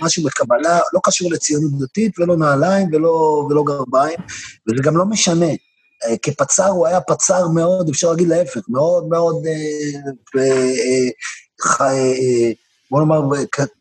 משהו 0.00 0.24
בקבלה, 0.24 0.80
לא 0.92 1.00
קשור 1.02 1.32
לציונות 1.32 1.70
דתית, 1.78 2.18
ולא 2.18 2.36
נעליים 2.36 2.88
ולא, 2.92 3.46
ולא 3.50 3.62
גרביים, 3.64 4.18
וזה 4.68 4.82
גם 4.82 4.96
לא 4.96 5.04
משנה. 5.04 5.46
אה, 6.04 6.16
כפצ"ר 6.22 6.68
הוא 6.68 6.86
היה 6.86 7.00
פצ"ר 7.00 7.48
מאוד, 7.48 7.88
אפשר 7.88 8.10
להגיד 8.10 8.28
להפך, 8.28 8.60
מאוד 8.68 9.08
מאוד, 9.08 9.36
אה, 9.46 10.42
אה, 11.80 12.50
בוא 12.90 13.00
נאמר, 13.00 13.20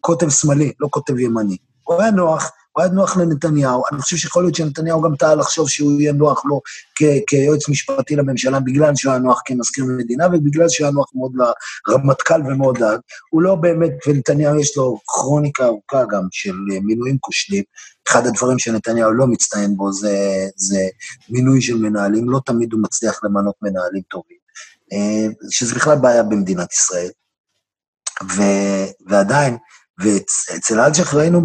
קוטב 0.02 0.30
שמאלי, 0.30 0.72
לא 0.80 0.88
קוטב 0.88 1.20
ימני. 1.20 1.58
הוא 1.84 2.02
היה 2.02 2.12
נוח, 2.12 2.52
הוא 2.72 2.84
היה 2.84 2.92
נוח 2.94 3.18
לנתניהו. 3.18 3.84
אני 3.92 4.02
חושב 4.02 4.18
שיכול 4.18 4.44
להיות 4.44 4.56
שנתניהו 4.56 5.02
גם 5.02 5.16
טעה 5.16 5.36
לחשוב 5.36 5.70
שהוא 5.70 6.02
יהיה 6.02 6.14
נוח 6.14 6.46
לו 6.46 6.62
כיועץ 7.28 7.70
משפטי 7.70 8.16
לממשלה, 8.16 8.60
בגלל 8.60 8.96
שהוא 8.96 9.12
היה 9.12 9.22
נוח 9.22 9.42
כמזכיר 9.46 9.86
מדינה, 9.98 10.28
ובגלל 10.28 10.70
שהוא 10.70 10.86
היה 10.86 10.94
נוח 10.94 11.12
מאוד 11.16 11.32
לרמטכ"ל 11.88 12.42
ומאוד 12.42 12.78
דאג. 12.78 13.00
הוא 13.30 13.42
לא 13.42 13.56
באמת, 13.56 13.92
ונתניהו 14.08 14.60
יש 14.60 14.78
לו 14.78 15.00
כרוניקה 15.08 15.66
ארוכה 15.66 16.04
גם 16.12 16.28
של 16.32 16.56
מינויים 16.84 17.18
כושלים. 17.20 17.64
אחד 18.08 18.28
הדברים 18.28 18.60
שנתניהו 18.60 19.12
לא 19.12 19.28
מצטיין 19.28 19.78
בו 19.78 19.92
זה, 19.92 20.18
זה 20.56 20.88
מינוי 21.30 21.62
של 21.62 21.78
מנהלים, 21.78 22.30
לא 22.30 22.40
תמיד 22.46 22.74
הוא 22.74 22.82
מצליח 22.84 23.20
למנות 23.24 23.56
מנהלים 23.62 24.02
טובים. 24.10 24.38
אה, 24.94 25.50
שזה 25.50 25.76
בכלל 25.76 25.98
בעיה 25.98 26.24
במדינת 26.24 26.74
ישראל. 26.74 27.10
ו, 28.24 28.42
ועדיין, 29.08 29.58
ואצל 30.00 30.80
אלצ'ך 30.80 31.14
ראינו 31.14 31.42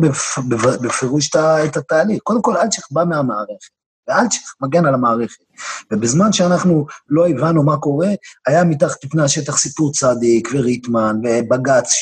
בפירוש 0.81 1.31
את 1.65 1.77
התהליך. 1.77 2.19
קודם 2.23 2.43
כל, 2.43 2.57
אלצ'ך 2.57 2.91
בא 2.91 3.05
מהמערכת, 3.05 3.71
ואלצ'ך 4.09 4.55
מגן 4.61 4.87
על 4.87 4.95
המערכת. 4.95 5.45
ובזמן 5.93 6.33
שאנחנו 6.33 6.87
לא 7.09 7.29
הבנו 7.29 7.63
מה 7.63 7.77
קורה, 7.77 8.09
היה 8.47 8.65
מתחת 8.65 9.05
לפני 9.05 9.23
השטח 9.23 9.59
סיפור 9.59 9.93
צדיק 9.93 10.49
וריטמן 10.53 11.17
ובג"ץ 11.25 11.93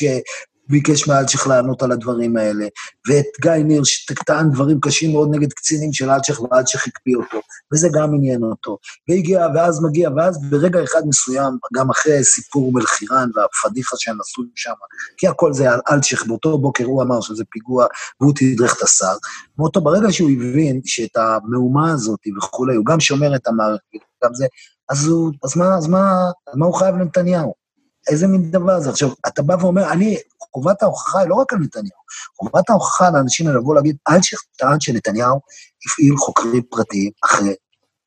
ביקש 0.69 1.09
מאלצ'ך 1.09 1.47
לענות 1.47 1.83
על 1.83 1.93
הדברים 1.93 2.37
האלה, 2.37 2.67
ואת 3.09 3.27
גיא 3.41 3.51
ניר 3.51 3.85
שטען 3.85 4.51
דברים 4.51 4.81
קשים 4.81 5.13
מאוד 5.13 5.29
נגד 5.35 5.53
קצינים 5.53 5.93
של 5.93 6.11
אלצ'ך, 6.11 6.41
ואלצ'ך 6.41 6.87
הקפיא 6.87 7.17
אותו, 7.17 7.41
וזה 7.73 7.89
גם 7.95 8.15
עניין 8.15 8.43
אותו. 8.43 8.79
והגיע, 9.09 9.47
ואז 9.55 9.85
מגיע, 9.85 10.11
ואז 10.17 10.39
ברגע 10.51 10.83
אחד 10.85 11.03
מסוים, 11.07 11.59
גם 11.75 11.91
אחרי 11.91 12.25
סיפור 12.25 12.73
מלחירן 12.73 13.31
והפדיחה 13.35 13.97
שהם 13.99 14.21
עשו 14.21 14.43
שם, 14.55 14.73
כי 15.17 15.29
הכל 15.29 15.53
זה 15.53 15.69
אלצ'ך, 15.91 16.27
באותו 16.27 16.59
בוקר 16.59 16.85
הוא 16.85 17.03
אמר 17.03 17.21
שזה 17.21 17.45
פיגוע, 17.51 17.87
והוא 18.21 18.33
תדרך 18.37 18.77
את 18.79 18.83
השר. 18.83 19.15
מאותו, 19.59 19.81
ברגע 19.81 20.13
שהוא 20.13 20.31
הבין 20.31 20.81
שאת 20.85 21.17
המהומה 21.17 21.93
הזאת 21.93 22.21
וכולי, 22.39 22.77
הוא 22.77 22.87
גם 22.87 23.01
שומר 23.01 23.37
את 23.37 23.47
המערכת, 23.47 23.83
גם 24.25 24.35
זה, 24.35 24.47
אז, 24.91 25.07
הוא, 25.07 25.33
אז, 25.45 25.57
מה, 25.57 25.77
אז 25.79 25.87
מה, 25.87 26.31
מה 26.55 26.67
הוא 26.67 26.75
חייב 26.75 26.95
לנתניהו? 26.95 27.64
איזה 28.11 28.27
מין 28.27 28.51
דבר 28.51 28.81
זה? 28.81 28.91
עכשיו, 28.91 29.09
אתה 29.27 29.43
בא 29.43 29.57
ואומר, 29.61 29.93
אני, 29.93 30.17
חובת 30.53 30.83
ההוכחה 30.83 31.21
היא 31.21 31.29
לא 31.29 31.35
רק 31.35 31.53
על 31.53 31.59
נתניהו, 31.59 32.01
חובת 32.37 32.71
ההוכחה 32.71 33.11
לאנשים 33.11 33.47
האלה 33.47 33.59
לבוא 33.59 33.75
להגיד, 33.75 33.97
אלשיך 34.09 34.43
טען 34.57 34.81
שנתניהו 34.81 35.41
הפעיל 35.87 36.17
חוקרים 36.17 36.63
פרטיים 36.63 37.11
אחרי 37.25 37.55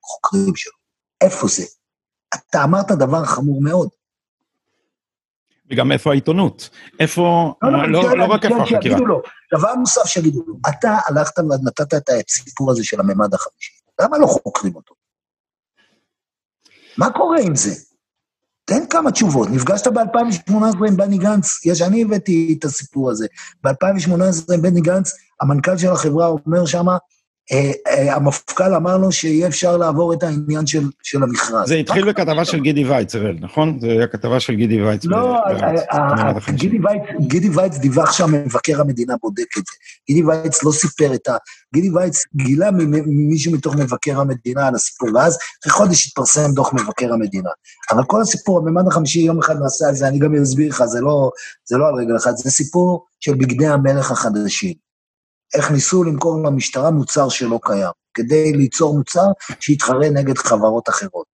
חוקרים 0.02 0.56
שלו. 0.56 0.74
איפה 1.22 1.48
זה? 1.48 1.64
אתה 2.34 2.64
אמרת 2.64 2.92
דבר 2.92 3.26
חמור 3.26 3.62
מאוד. 3.62 3.90
וגם 5.72 5.92
איפה 5.92 6.12
העיתונות? 6.12 6.70
איפה, 7.00 7.54
לא, 7.62 7.72
לא, 7.72 8.04
לא, 8.04 8.18
לא 8.18 8.26
רק 8.26 8.46
איפה 8.46 8.64
החקירה. 8.64 9.00
לו, 9.00 9.22
דבר 9.58 9.74
נוסף 9.74 10.06
שיגידו 10.06 10.44
לו, 10.48 10.56
אתה 10.70 10.98
הלכת 11.08 11.40
ונתת 11.40 11.94
את 11.94 12.10
הסיפור 12.28 12.72
הזה 12.72 12.84
של 12.84 13.00
הממד 13.00 13.34
החמישי, 13.34 13.74
למה 14.02 14.18
לא 14.18 14.28
חוקרים 14.28 14.76
אותו? 14.76 14.96
מה 16.98 17.14
קורה 17.14 17.38
עם 17.42 17.56
זה? 17.56 17.87
תן 18.67 18.86
כמה 18.89 19.12
תשובות. 19.12 19.49
נפגשת 19.49 19.88
ב-2018 19.88 20.53
עם 20.88 20.97
בני 20.97 21.17
גנץ, 21.17 21.65
יש, 21.65 21.82
אני 21.82 22.01
הבאתי 22.01 22.56
את 22.60 22.65
הסיפור 22.65 23.12
הזה. 23.12 23.27
ב-2018 23.63 24.53
עם 24.53 24.62
בני 24.62 24.82
גנץ, 24.82 25.12
המנכ"ל 25.41 25.77
של 25.77 25.91
החברה 25.91 26.27
אומר 26.27 26.65
שמה, 26.65 26.97
המפכ"ל 27.92 28.74
אמר 28.76 28.98
לו 28.98 29.12
שיהיה 29.12 29.48
אפשר 29.48 29.78
לעבור 29.78 30.14
את 30.14 30.24
העניין 30.24 30.68
של, 30.68 30.84
של 31.04 31.24
המכרז. 31.24 31.68
זה 31.68 31.76
התחיל 31.76 32.10
בכתבה 32.10 32.46
של 32.46 32.60
גידי 32.60 32.86
וייץ, 32.86 33.16
נכון? 33.40 33.80
זה 33.80 33.88
היה 33.88 34.08
כתבה 34.08 34.40
של 34.40 34.54
גידי 34.54 34.84
וייץ. 34.84 35.06
לא, 35.06 35.38
אה, 35.38 36.34
גידי 37.20 37.50
וייץ 37.50 37.78
דיווח 37.78 38.12
שהמבקר 38.12 38.82
המדינה 38.82 39.14
בודק 39.22 39.58
את 39.58 39.64
זה. 39.66 39.74
גידי 40.08 40.24
וייץ 40.24 40.64
לא 40.64 40.72
סיפר 40.72 41.14
את 41.14 41.28
ה... 41.28 41.36
גידי 41.74 41.90
וייץ 41.90 42.24
גילה 42.36 42.70
ממישהו 42.72 43.54
מתוך 43.54 43.76
מבקר 43.76 44.20
המדינה 44.20 44.68
על 44.68 44.76
הסיפור, 44.76 45.10
ואז 45.16 45.38
אחרי 45.62 45.74
חודש 45.74 46.08
התפרסם 46.08 46.52
דוח 46.52 46.74
מבקר 46.74 47.14
המדינה. 47.14 47.50
אבל 47.92 48.04
כל 48.04 48.22
הסיפור, 48.22 48.62
בממד 48.62 48.88
החמישי, 48.88 49.20
יום 49.20 49.40
אחד 49.40 49.56
נעשה 49.60 49.88
על 49.88 49.96
זה, 49.96 50.08
אני 50.08 50.20
גם 50.20 50.36
אסביר 50.36 50.70
לך, 50.70 50.86
זה 50.86 51.02
לא, 51.02 51.32
זה 51.66 51.78
לא 51.78 51.88
על 51.88 51.94
רגל 51.96 52.18
אחת, 52.18 52.38
זה 52.38 52.52
סיפור 52.52 53.06
של 53.20 53.34
בגדי 53.34 53.68
המלך 53.68 54.12
החדשים. 54.12 54.87
איך 55.54 55.72
ניסו 55.72 56.04
למכור 56.04 56.44
למשטרה 56.44 56.92
מוצר 56.92 57.30
שלא 57.30 57.60
קיים, 57.64 57.92
כדי 58.14 58.54
ליצור 58.54 58.98
מוצר 58.98 59.28
שיתחרה 59.60 60.10
נגד 60.10 60.38
חברות 60.38 60.90
אחרות. 60.90 61.26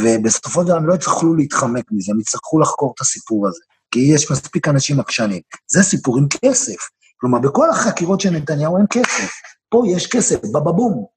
ובסופו 0.00 0.60
של 0.60 0.66
דבר 0.66 0.76
הם 0.76 0.86
לא 0.86 0.94
יצטרכו 0.94 1.34
להתחמק 1.34 1.84
מזה, 1.90 2.12
הם 2.12 2.20
יצטרכו 2.20 2.60
לחקור 2.60 2.92
את 2.96 3.00
הסיפור 3.00 3.48
הזה, 3.48 3.60
כי 3.90 4.00
יש 4.00 4.30
מספיק 4.30 4.68
אנשים 4.68 5.00
עקשנים. 5.00 5.40
זה 5.70 5.82
סיפור 5.82 6.18
עם 6.18 6.26
כסף. 6.28 6.76
כלומר, 7.16 7.38
בכל 7.38 7.70
החקירות 7.70 8.20
של 8.20 8.30
נתניהו 8.30 8.76
אין 8.76 8.86
כסף. 8.90 9.30
פה 9.68 9.82
יש 9.86 10.06
כסף, 10.06 10.44
בבבום. 10.44 11.15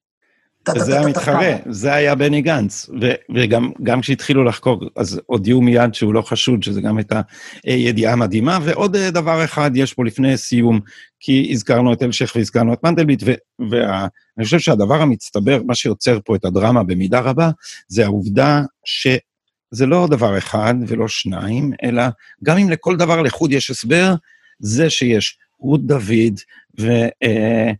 זה 0.77 0.99
המתחרה, 0.99 1.55
זה 1.69 1.93
היה 1.93 2.15
בני 2.15 2.41
גנץ. 2.41 2.89
וגם 3.35 4.01
כשהתחילו 4.01 4.43
לחקור, 4.43 4.89
אז 4.95 5.21
הודיעו 5.25 5.61
מיד 5.61 5.93
שהוא 5.93 6.13
לא 6.13 6.21
חשוד, 6.21 6.63
שזה 6.63 6.81
גם 6.81 6.97
הייתה 6.97 7.21
ידיעה 7.65 8.15
מדהימה. 8.15 8.59
ועוד 8.63 8.97
דבר 8.97 9.43
אחד 9.43 9.71
יש 9.75 9.93
פה 9.93 10.05
לפני 10.05 10.37
סיום, 10.37 10.79
כי 11.19 11.49
הזכרנו 11.51 11.93
את 11.93 12.03
אלשיך 12.03 12.35
והזכרנו 12.35 12.73
את 12.73 12.83
מנדלבליט, 12.83 13.23
ואני 13.69 14.43
חושב 14.43 14.59
שהדבר 14.59 15.01
המצטבר, 15.01 15.61
מה 15.65 15.75
שיוצר 15.75 16.19
פה 16.25 16.35
את 16.35 16.45
הדרמה 16.45 16.83
במידה 16.83 17.19
רבה, 17.19 17.49
זה 17.87 18.05
העובדה 18.05 18.63
שזה 18.85 19.85
לא 19.85 20.07
דבר 20.11 20.37
אחד 20.37 20.73
ולא 20.87 21.07
שניים, 21.07 21.71
אלא 21.83 22.03
גם 22.43 22.57
אם 22.57 22.69
לכל 22.69 22.97
דבר 22.97 23.21
לחוד 23.21 23.51
יש 23.51 23.69
הסבר, 23.69 24.13
זה 24.59 24.89
שיש 24.89 25.37
רות 25.59 25.85
דוד, 25.85 26.39
ו... 26.79 26.91
אה, 26.91 27.09
אה, 27.23 27.71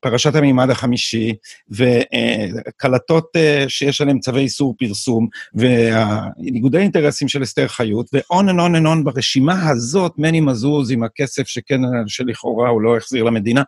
פרשת 0.00 0.34
המימד 0.34 0.70
החמישי, 0.70 1.34
וקלטות 1.70 3.26
אה, 3.36 3.64
שיש 3.68 4.00
עליהן 4.00 4.18
צווי 4.18 4.42
איסור 4.42 4.74
פרסום, 4.78 5.28
וניגודי 5.54 6.78
אינטרסים 6.78 7.28
של 7.28 7.42
אסתר 7.42 7.68
חיות, 7.68 8.06
ו-on 8.12 8.44
and 8.44 8.58
on 8.58 8.76
and 8.76 8.86
on 8.86 9.04
ברשימה 9.04 9.68
הזאת, 9.70 10.12
מני 10.18 10.40
מזוז 10.40 10.90
עם 10.90 11.02
הכסף 11.02 11.48
שכן, 11.48 11.80
שלכאורה 12.06 12.68
הוא 12.68 12.82
לא 12.82 12.96
החזיר 12.96 13.24
למדינה, 13.24 13.62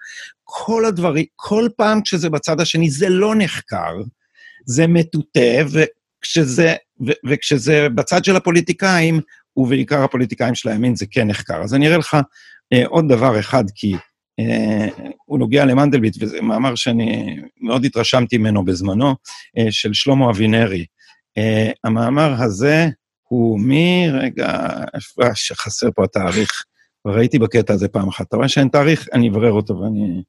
כל 0.44 0.84
הדברים, 0.84 1.24
כל 1.36 1.68
פעם 1.76 2.00
כשזה 2.02 2.30
בצד 2.30 2.60
השני, 2.60 2.90
זה 2.90 3.08
לא 3.08 3.34
נחקר, 3.34 3.94
זה 4.66 4.86
מטוטא, 4.86 5.62
וכשזה, 5.70 6.74
ו- 7.06 7.28
וכשזה 7.28 7.88
בצד 7.88 8.24
של 8.24 8.36
הפוליטיקאים, 8.36 9.20
ובעיקר 9.56 10.02
הפוליטיקאים 10.02 10.54
של 10.54 10.68
הימין, 10.68 10.96
זה 10.96 11.06
כן 11.10 11.28
נחקר. 11.28 11.62
אז 11.62 11.74
אני 11.74 11.86
אראה 11.86 11.98
לך 11.98 12.16
אה, 12.72 12.86
עוד 12.86 13.08
דבר 13.08 13.40
אחד, 13.40 13.64
כי 13.74 13.94
אה, 13.94 13.98
הוא 15.24 15.38
נוגע 15.38 15.64
למנדלבליט, 15.64 16.16
וזה 16.20 16.40
מאמר 16.40 16.74
שאני 16.74 17.36
מאוד 17.60 17.84
התרשמתי 17.84 18.38
ממנו 18.38 18.64
בזמנו, 18.64 19.14
אה, 19.58 19.66
של 19.70 19.92
שלמה 19.92 20.30
אבינרי. 20.30 20.84
אה, 21.38 21.70
המאמר 21.84 22.42
הזה 22.42 22.88
הוא 23.28 23.60
מרגע, 23.60 24.58
שחסר 25.34 25.88
פה 25.94 26.04
התאריך, 26.04 26.64
ראיתי 27.06 27.38
בקטע 27.38 27.74
הזה 27.74 27.88
פעם 27.88 28.08
אחת. 28.08 28.28
אתה 28.28 28.36
רואה 28.36 28.48
שאין 28.48 28.68
תאריך? 28.68 29.08
אני 29.12 29.28
אברר 29.28 29.52
אותו 29.52 29.78
ואני, 29.78 30.22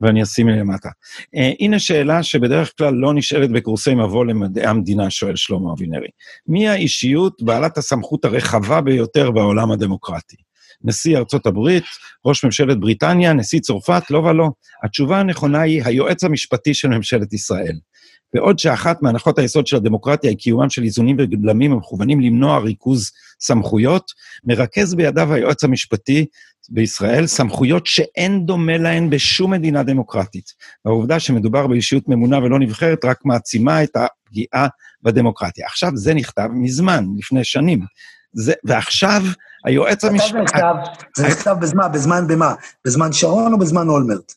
ואני 0.00 0.22
אשים 0.22 0.48
למטה. 0.48 0.88
Uh, 1.36 1.40
הנה 1.60 1.78
שאלה 1.78 2.22
שבדרך 2.22 2.72
כלל 2.78 2.94
לא 2.94 3.14
נשאלת 3.14 3.50
בקורסי 3.50 3.94
מבוא 3.94 4.24
למדעי 4.24 4.66
המדינה, 4.66 5.10
שואל 5.10 5.36
שלמה 5.36 5.72
אבינרי. 5.72 6.08
מי 6.46 6.68
האישיות 6.68 7.42
בעלת 7.42 7.78
הסמכות 7.78 8.24
הרחבה 8.24 8.80
ביותר 8.80 9.30
בעולם 9.30 9.70
הדמוקרטי? 9.70 10.36
נשיא 10.84 11.18
ארצות 11.18 11.46
הברית, 11.46 11.84
ראש 12.24 12.44
ממשלת 12.44 12.80
בריטניה, 12.80 13.32
נשיא 13.32 13.60
צרפת, 13.60 14.02
לא 14.10 14.18
ולא. 14.18 14.50
התשובה 14.84 15.20
הנכונה 15.20 15.60
היא 15.60 15.82
היועץ 15.84 16.24
המשפטי 16.24 16.74
של 16.74 16.88
ממשלת 16.88 17.32
ישראל. 17.32 17.78
בעוד 18.34 18.58
שאחת 18.58 19.02
מהנחות 19.02 19.38
היסוד 19.38 19.66
של 19.66 19.76
הדמוקרטיה 19.76 20.30
היא 20.30 20.38
קיומם 20.38 20.70
של 20.70 20.82
איזונים 20.82 21.16
ובלמים 21.18 21.72
המכוונים 21.72 22.20
למנוע 22.20 22.58
ריכוז 22.58 23.10
סמכויות, 23.40 24.12
מרכז 24.44 24.94
בידיו 24.94 25.34
היועץ 25.34 25.64
המשפטי 25.64 26.26
בישראל 26.68 27.26
סמכויות 27.26 27.86
שאין 27.86 28.46
דומה 28.46 28.78
להן 28.78 29.10
בשום 29.10 29.50
מדינה 29.50 29.82
דמוקרטית. 29.82 30.52
העובדה 30.84 31.20
שמדובר 31.20 31.66
באישיות 31.66 32.08
ממונה 32.08 32.38
ולא 32.38 32.58
נבחרת 32.58 33.04
רק 33.04 33.24
מעצימה 33.24 33.82
את 33.82 33.96
הפגיעה 33.96 34.68
בדמוקרטיה. 35.02 35.66
עכשיו, 35.66 35.90
זה 35.94 36.14
נכתב 36.14 36.48
מזמן, 36.52 37.04
לפני 37.18 37.44
שנים. 37.44 37.80
זה, 38.32 38.52
ועכשיו 38.64 39.22
היועץ 39.64 40.04
המשפטי... 40.04 40.38
זה 41.16 41.26
נכתב, 41.26 41.54
בזמן, 41.60 41.92
בזמן 41.92 42.26
במה? 42.26 42.54
בזמן 42.84 43.12
שרון 43.12 43.52
או 43.52 43.58
בזמן 43.58 43.88
אולמרט? 43.88 44.32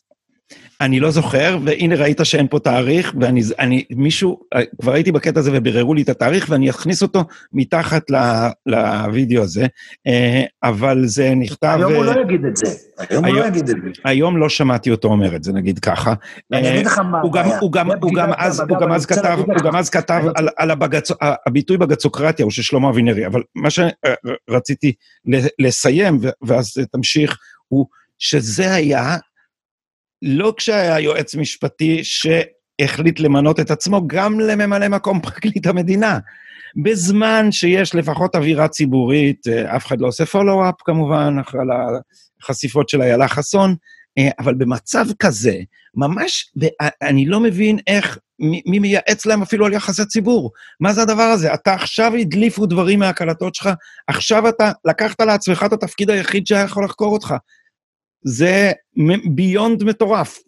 אני 0.82 1.00
לא 1.00 1.10
זוכר, 1.10 1.58
והנה 1.64 1.94
ראית 1.94 2.20
שאין 2.22 2.48
פה 2.48 2.58
תאריך, 2.58 3.14
ואני, 3.20 3.42
אני, 3.58 3.84
מישהו, 3.90 4.40
כבר 4.80 4.92
הייתי 4.92 5.12
בקטע 5.12 5.40
הזה 5.40 5.50
וביררו 5.54 5.94
לי 5.94 6.02
את 6.02 6.08
התאריך, 6.08 6.46
ואני 6.50 6.70
אכניס 6.70 7.02
אותו 7.02 7.24
מתחת 7.52 8.02
לוידאו 8.66 9.42
הזה, 9.42 9.66
אה, 10.06 10.42
אבל 10.62 11.06
זה 11.06 11.34
נכתב... 11.34 11.76
היום 11.78 11.94
הוא 11.94 12.04
לא 12.04 12.20
יגיד 12.20 12.44
את 12.44 12.56
זה, 12.56 12.66
היום 12.98 13.24
הוא 13.24 13.34
לא 13.34 13.44
יגיד 13.44 13.60
את 13.60 13.66
זה. 13.66 13.74
היום 14.04 14.36
לא 14.36 14.48
שמעתי 14.48 14.90
אותו 14.90 15.08
אומר 15.08 15.36
את 15.36 15.44
זה, 15.44 15.52
נגיד 15.52 15.78
ככה. 15.78 16.14
אני 16.52 16.70
אגיד 16.70 16.86
לך 16.86 16.98
מה... 16.98 17.20
הוא 17.20 18.12
גם 18.12 18.30
אז 18.36 19.06
כתב, 19.06 19.38
הוא 19.38 19.62
גם 19.64 19.76
אז 19.76 19.90
כתב 19.90 20.22
על 20.56 20.70
הביטוי 21.46 21.76
בגצוקרטיה, 21.76 22.44
הוא 22.44 22.50
של 22.50 22.62
שלמה 22.62 22.90
אבינרי, 22.90 23.26
אבל 23.26 23.42
מה 23.54 23.68
שרציתי 23.70 24.92
לסיים, 25.58 26.20
ואז 26.42 26.72
תמשיך, 26.92 27.38
הוא 27.68 27.86
שזה 28.18 28.74
היה 28.74 29.16
לא 30.22 30.54
כשהיה 30.56 31.00
יועץ 31.00 31.34
משפטי 31.34 32.00
שהחליט 32.04 33.20
למנות 33.20 33.60
את 33.60 33.70
עצמו, 33.70 34.06
גם 34.06 34.40
לממלא 34.40 34.88
מקום 34.88 35.20
פרקליט 35.20 35.66
המדינה. 35.66 36.18
בזמן 36.82 37.52
שיש 37.52 37.94
לפחות 37.94 38.36
אווירה 38.36 38.68
ציבורית, 38.68 39.46
אה, 39.48 39.76
אף 39.76 39.86
אחד 39.86 40.00
לא 40.00 40.06
עושה 40.06 40.26
פולו-אפ 40.26 40.74
כמובן, 40.84 41.36
אחרי 41.40 41.60
החשיפות 42.42 42.88
של 42.88 43.02
איילה 43.02 43.28
חסון, 43.28 43.74
אה, 44.18 44.30
אבל 44.38 44.54
במצב 44.54 45.06
כזה, 45.18 45.56
ממש, 45.94 46.52
אני 47.02 47.26
לא 47.26 47.40
מבין 47.40 47.78
איך, 47.86 48.18
מי 48.38 48.78
מייעץ 48.78 49.26
להם 49.26 49.42
אפילו 49.42 49.66
על 49.66 49.72
יחסי 49.72 50.04
ציבור. 50.04 50.50
מה 50.80 50.92
זה 50.92 51.02
הדבר 51.02 51.22
הזה? 51.22 51.54
אתה 51.54 51.74
עכשיו 51.74 52.14
הדליפו 52.14 52.66
דברים 52.66 52.98
מהקלטות 52.98 53.54
שלך, 53.54 53.70
עכשיו 54.08 54.48
אתה 54.48 54.72
לקחת 54.84 55.20
לעצמך 55.20 55.62
את 55.66 55.72
התפקיד 55.72 56.10
היחיד 56.10 56.46
שהיה 56.46 56.64
יכול 56.64 56.84
לחקור 56.84 57.12
אותך. 57.12 57.34
זה 58.24 58.72
ביונד 59.34 59.84
מטורף. 59.84 60.38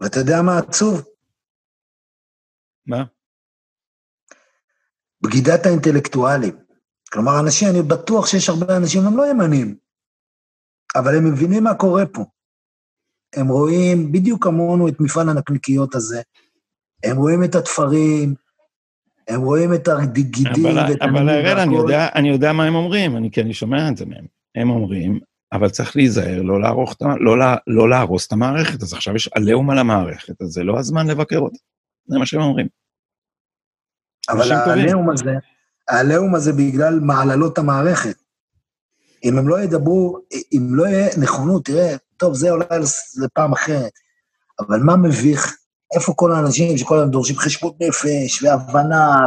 ואתה 0.00 0.18
יודע 0.18 0.36
מה 0.46 0.58
עצוב? 0.58 1.02
מה? 2.86 3.04
בגידת 5.22 5.66
האינטלקטואלים. 5.66 6.56
כלומר, 7.12 7.32
אנשים, 7.44 7.68
אני 7.68 7.82
בטוח 7.82 8.26
שיש 8.26 8.48
הרבה 8.48 8.76
אנשים, 8.76 9.02
הם 9.06 9.16
לא 9.16 9.26
ימנים, 9.30 9.78
אבל 10.96 11.16
הם 11.16 11.32
מבינים 11.32 11.64
מה 11.64 11.74
קורה 11.78 12.02
פה. 12.12 12.24
הם 13.36 13.48
רואים 13.48 14.12
בדיוק 14.12 14.44
כמונו 14.44 14.88
את 14.88 14.94
מפעל 15.00 15.28
הנקניקיות 15.28 15.94
הזה, 15.94 16.22
הם 17.04 17.16
רואים 17.16 17.44
את 17.44 17.54
התפרים, 17.54 18.34
הם 19.30 19.40
רואים 19.40 19.74
את 19.74 19.88
הגידים 19.88 20.64
ואת 20.64 21.02
אבל 21.02 21.28
הראל, 21.28 21.58
אני 21.58 21.76
יודע, 21.76 22.08
אני 22.14 22.28
יודע 22.28 22.52
מה 22.52 22.64
הם 22.64 22.74
אומרים, 22.74 23.16
אני, 23.16 23.30
כי 23.30 23.40
אני 23.40 23.54
שומע 23.54 23.88
את 23.88 23.96
זה 23.96 24.06
מהם. 24.06 24.24
הם 24.54 24.70
אומרים, 24.70 25.20
אבל 25.52 25.70
צריך 25.70 25.96
להיזהר, 25.96 26.42
לא, 26.42 26.60
לערוך, 26.60 26.96
לא, 27.20 27.36
לא 27.66 27.90
להרוס 27.90 28.26
את 28.26 28.32
המערכת, 28.32 28.82
אז 28.82 28.92
עכשיו 28.92 29.16
יש 29.16 29.28
עליהום 29.34 29.70
על 29.70 29.78
המערכת, 29.78 30.42
אז 30.42 30.48
זה 30.48 30.64
לא 30.64 30.78
הזמן 30.78 31.06
לבקר 31.06 31.38
אותה. 31.38 31.58
זה 32.06 32.18
מה 32.18 32.26
שהם 32.26 32.40
אומרים. 32.40 32.66
אבל 34.28 34.52
העליהום 34.52 35.10
הזה, 35.10 35.34
העליהום 35.88 36.34
הזה 36.34 36.52
בגלל 36.52 37.00
מעללות 37.00 37.58
המערכת. 37.58 38.16
אם 39.24 39.38
הם 39.38 39.48
לא 39.48 39.60
ידברו, 39.60 40.18
אם 40.52 40.66
לא 40.70 40.86
יהיה 40.86 41.08
נכונות, 41.20 41.64
תראה, 41.64 41.96
טוב, 42.16 42.34
זה 42.34 42.50
אולי 42.50 42.66
לפעם 43.24 43.52
אחרת, 43.52 43.92
אבל 44.60 44.80
מה 44.80 44.96
מביך? 44.96 45.59
איפה 45.94 46.12
כל 46.16 46.32
האנשים 46.32 46.78
שכל 46.78 46.98
הזמן 46.98 47.10
דורשים 47.10 47.36
חשבות 47.36 47.74
נפש, 47.80 48.42
והבנה, 48.42 49.26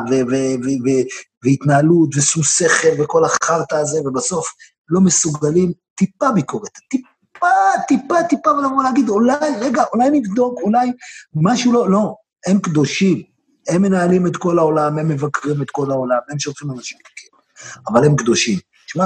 והתנהלות, 1.43 2.15
ושום 2.15 2.43
שכל, 2.43 3.01
וכל 3.03 3.23
החרטא 3.25 3.75
הזה, 3.75 4.01
ובסוף 4.05 4.47
לא 4.89 5.01
מסוגלים 5.01 5.71
טיפה 5.95 6.31
ביקורת, 6.31 6.71
טיפה, 6.89 7.47
טיפה, 7.87 8.23
טיפה, 8.29 8.49
ולבוא 8.51 8.83
להגיד, 8.83 9.09
אולי, 9.09 9.35
רגע, 9.61 9.83
אולי 9.93 10.09
נבדוק, 10.09 10.59
אולי 10.61 10.91
משהו 11.35 11.73
לא, 11.73 11.89
לא, 11.89 12.15
הם 12.47 12.59
קדושים, 12.59 13.21
הם 13.69 13.81
מנהלים 13.81 14.27
את 14.27 14.37
כל 14.37 14.59
העולם, 14.59 14.99
הם 14.99 15.07
מבקרים 15.07 15.61
את 15.61 15.69
כל 15.71 15.91
העולם, 15.91 16.19
הם 16.29 16.39
שולחים 16.39 16.71
אנשים 16.71 16.97
לכאב, 17.01 17.39
אבל 17.87 18.05
הם 18.05 18.15
קדושים. 18.15 18.59
שמע, 18.87 19.05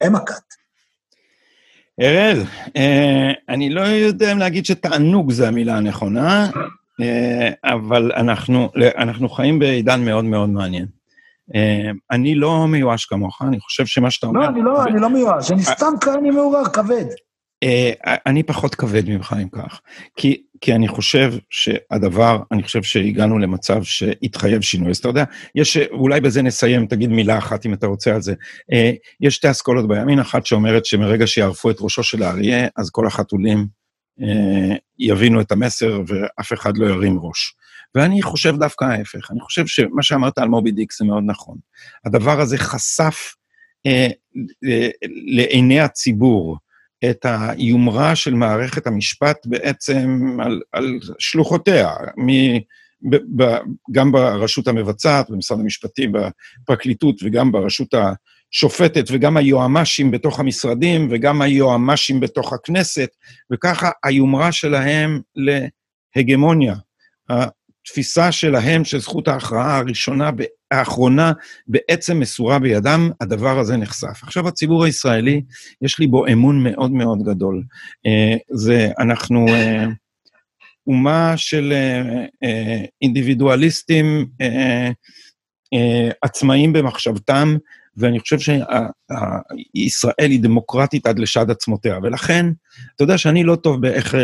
הם 0.00 0.16
הכת. 0.16 0.42
אראל, 2.00 2.42
אה, 2.76 3.32
אני 3.48 3.70
לא 3.70 3.80
יודע 3.80 4.32
אם 4.32 4.38
להגיד 4.38 4.66
שתענוג 4.66 5.32
זה 5.32 5.48
המילה 5.48 5.76
הנכונה, 5.76 6.50
אבל 7.64 8.12
אנחנו, 8.16 8.68
אנחנו 8.96 9.28
חיים 9.28 9.58
בעידן 9.58 10.04
מאוד 10.04 10.24
מאוד 10.24 10.48
מעניין. 10.48 10.86
אה, 11.54 11.90
אני 12.10 12.34
לא 12.34 12.66
מיואש 12.68 13.04
כמוך, 13.04 13.42
אני 13.42 13.60
חושב 13.60 13.86
שמה 13.86 14.10
שאתה 14.10 14.26
אומר... 14.26 14.40
לא, 14.40 14.48
אני 14.48 14.62
לא, 14.62 14.84
אני 14.84 15.00
לא 15.00 15.10
מיואש, 15.10 15.50
אני 15.50 15.62
סתם 15.62 15.92
כאן 16.00 16.24
מעורר, 16.32 16.64
כבד. 16.64 17.04
אני 18.26 18.42
פחות 18.42 18.74
כבד 18.74 19.08
ממך 19.08 19.36
אם 19.42 19.48
כך, 19.48 19.80
כי, 20.16 20.42
כי 20.60 20.74
אני 20.74 20.88
חושב 20.88 21.32
שהדבר, 21.50 22.38
אני 22.52 22.62
חושב 22.62 22.82
שהגענו 22.82 23.38
למצב 23.38 23.82
שהתחייב 23.82 24.60
שינוי. 24.60 24.90
אז 24.90 24.96
אתה 24.96 25.08
יודע, 25.08 25.24
יש, 25.54 25.76
אולי 25.76 26.20
בזה 26.20 26.42
נסיים, 26.42 26.86
תגיד 26.86 27.10
מילה 27.10 27.38
אחת 27.38 27.66
אם 27.66 27.74
אתה 27.74 27.86
רוצה 27.86 28.14
על 28.14 28.22
זה. 28.22 28.34
יש 29.20 29.34
שתי 29.34 29.50
אסכולות 29.50 29.88
בימין, 29.88 30.18
אחת 30.18 30.46
שאומרת 30.46 30.86
שמרגע 30.86 31.26
שיערפו 31.26 31.70
את 31.70 31.76
ראשו 31.80 32.02
של 32.02 32.22
האריה, 32.22 32.68
אז 32.76 32.90
כל 32.90 33.06
החתולים 33.06 33.58
אה, 33.58 33.64
יבינו 34.98 35.40
את 35.40 35.52
המסר 35.52 36.02
ואף 36.06 36.52
אחד 36.52 36.78
לא 36.78 36.86
ירים 36.86 37.18
ראש. 37.20 37.54
ואני 37.94 38.22
חושב 38.22 38.56
דווקא 38.56 38.84
ההפך, 38.84 39.30
אני 39.30 39.40
חושב 39.40 39.66
שמה 39.66 40.02
שאמרת 40.02 40.38
על 40.38 40.48
מובי 40.48 40.70
דיק 40.70 40.92
זה 40.92 41.04
מאוד 41.04 41.22
נכון. 41.26 41.56
הדבר 42.04 42.40
הזה 42.40 42.58
חשף 42.58 43.34
אה, 43.86 44.08
אה, 44.64 44.88
לעיני 45.26 45.80
הציבור 45.80 46.58
את 47.10 47.26
היומרה 47.28 48.16
של 48.16 48.34
מערכת 48.34 48.86
המשפט 48.86 49.46
בעצם 49.46 50.36
על, 50.42 50.60
על 50.72 50.98
שלוחותיה, 51.18 51.88
מ, 52.16 52.58
ב, 53.10 53.16
ב, 53.36 53.56
גם 53.92 54.12
ברשות 54.12 54.68
המבצעת, 54.68 55.30
במשרד 55.30 55.60
המשפטים, 55.60 56.12
בפרקליטות 56.12 57.22
וגם 57.22 57.52
ברשות 57.52 57.94
השופטת 58.54 59.04
וגם 59.10 59.36
היועמ"שים 59.36 60.10
בתוך 60.10 60.40
המשרדים 60.40 61.08
וגם 61.10 61.42
היועמ"שים 61.42 62.20
בתוך 62.20 62.52
הכנסת, 62.52 63.16
וככה 63.52 63.90
היומרה 64.04 64.52
שלהם 64.52 65.20
להגמוניה. 66.16 66.74
התפיסה 67.28 68.32
שלהם 68.32 68.84
שזכות 68.84 69.28
ההכרעה 69.28 69.78
הראשונה, 69.78 70.30
האחרונה, 70.70 71.32
בעצם 71.66 72.20
מסורה 72.20 72.58
בידם, 72.58 73.10
הדבר 73.20 73.58
הזה 73.58 73.76
נחשף. 73.76 74.20
עכשיו, 74.22 74.48
הציבור 74.48 74.84
הישראלי, 74.84 75.42
יש 75.82 75.98
לי 75.98 76.06
בו 76.06 76.26
אמון 76.26 76.62
מאוד 76.62 76.90
מאוד 76.90 77.22
גדול. 77.22 77.62
אה, 78.06 78.36
זה, 78.50 78.88
אנחנו 78.98 79.48
אה, 79.48 79.86
אומה 80.86 81.36
של 81.36 81.72
אה, 82.42 82.84
אינדיבידואליסטים 83.02 84.26
עצמאיים 86.22 86.72
במחשבתם, 86.72 87.56
ואני 88.00 88.20
חושב 88.20 88.38
שישראל 88.38 90.30
היא 90.30 90.40
דמוקרטית 90.40 91.06
עד 91.06 91.18
לשד 91.18 91.50
עצמותיה, 91.50 91.98
ולכן, 92.02 92.46
אתה 92.96 93.04
יודע 93.04 93.18
שאני 93.18 93.44
לא 93.44 93.56
טוב 93.56 93.80
באיך 93.80 94.14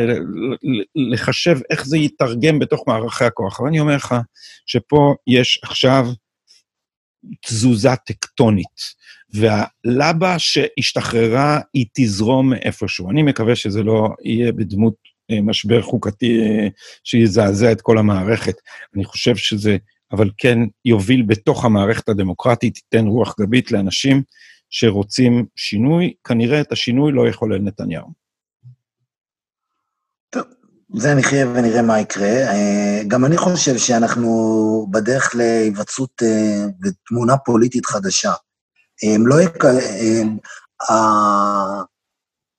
לחשב 1.13 1.59
איך 1.71 1.87
זה 1.87 1.99
יתרגם 1.99 2.59
בתוך 2.59 2.85
מערכי 2.87 3.25
הכוח, 3.25 3.61
אבל 3.61 3.69
אני 3.69 3.81
אומר 3.81 3.97
לך 3.97 4.15
שפה 4.67 5.15
יש 5.27 5.61
עכשיו 5.63 6.07
תזוזה 7.47 7.97
טקטונית, 8.07 8.97
והלבה 9.35 10.39
שהשתחררה 10.39 11.61
היא 11.75 11.87
תזרום 11.95 12.51
מאיפשהו. 12.51 13.11
אני 13.11 13.23
מקווה 13.23 13.57
שזה 13.57 13.83
לא 13.83 14.09
יהיה 14.25 14.53
בדמות 14.53 14.95
אה, 15.31 15.41
משבר 15.43 15.83
חוקתי 15.83 16.41
אה, 16.41 16.69
שיזעזע 17.05 17.73
את 17.73 17.81
כל 17.81 17.99
המערכת. 17.99 18.55
אני 18.97 19.05
חושב 19.05 19.37
שזה 19.37 19.77
אבל 20.13 20.31
כן 20.39 20.59
יוביל 20.85 21.23
בתוך 21.23 21.65
המערכת 21.65 22.09
הדמוקרטית, 22.09 22.77
ייתן 22.77 23.07
רוח 23.07 23.35
גבית 23.41 23.73
לאנשים 23.73 24.23
שרוצים 24.71 25.47
שינוי. 25.57 26.15
כנראה 26.25 26.61
את 26.61 26.73
השינוי 26.73 27.13
לא 27.13 27.29
יחולל 27.29 27.59
נתניהו. 27.59 28.27
זה 30.95 31.15
נחיה 31.15 31.47
ונראה 31.49 31.83
מה 31.83 32.01
יקרה. 32.01 32.29
אה, 32.29 33.03
גם 33.09 33.25
אני 33.25 33.37
חושב 33.37 33.79
שאנחנו 33.79 34.87
בדרך 34.91 35.35
להיווצרות 35.37 36.23
אה, 36.23 36.67
ותמונה 36.83 37.37
פוליטית 37.37 37.87
חדשה. 37.87 38.33
הם 39.03 39.27
לא 39.27 39.41
יקרה... 39.41 39.73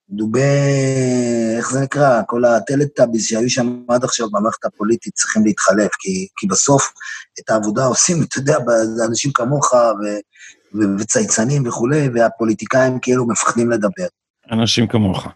דובי, 0.10 0.40
איך 1.58 1.72
זה 1.72 1.82
נקרא? 1.82 2.22
כל 2.28 2.46
הטלטאביס 2.46 3.28
שהיו 3.28 3.50
שם 3.50 3.80
עד 3.88 4.04
עכשיו 4.04 4.30
במערכת 4.30 4.66
הפוליטית 4.66 5.14
צריכים 5.14 5.46
להתחלף, 5.46 5.92
כי, 6.00 6.28
כי 6.38 6.48
בסוף 6.48 6.94
את 7.40 7.50
העבודה 7.50 7.86
עושים, 7.86 8.24
אתה 8.24 8.38
יודע, 8.40 8.58
אנשים 9.08 9.32
כמוך 9.34 9.74
ו, 9.74 10.06
ו, 10.76 11.00
וצייצנים 11.00 11.68
וכולי, 11.68 12.10
והפוליטיקאים 12.16 13.00
כאילו 13.02 13.28
מפחדים 13.28 13.72
לדבר. 13.72 14.08
אנשים 14.52 14.88
כמוך. 14.88 15.28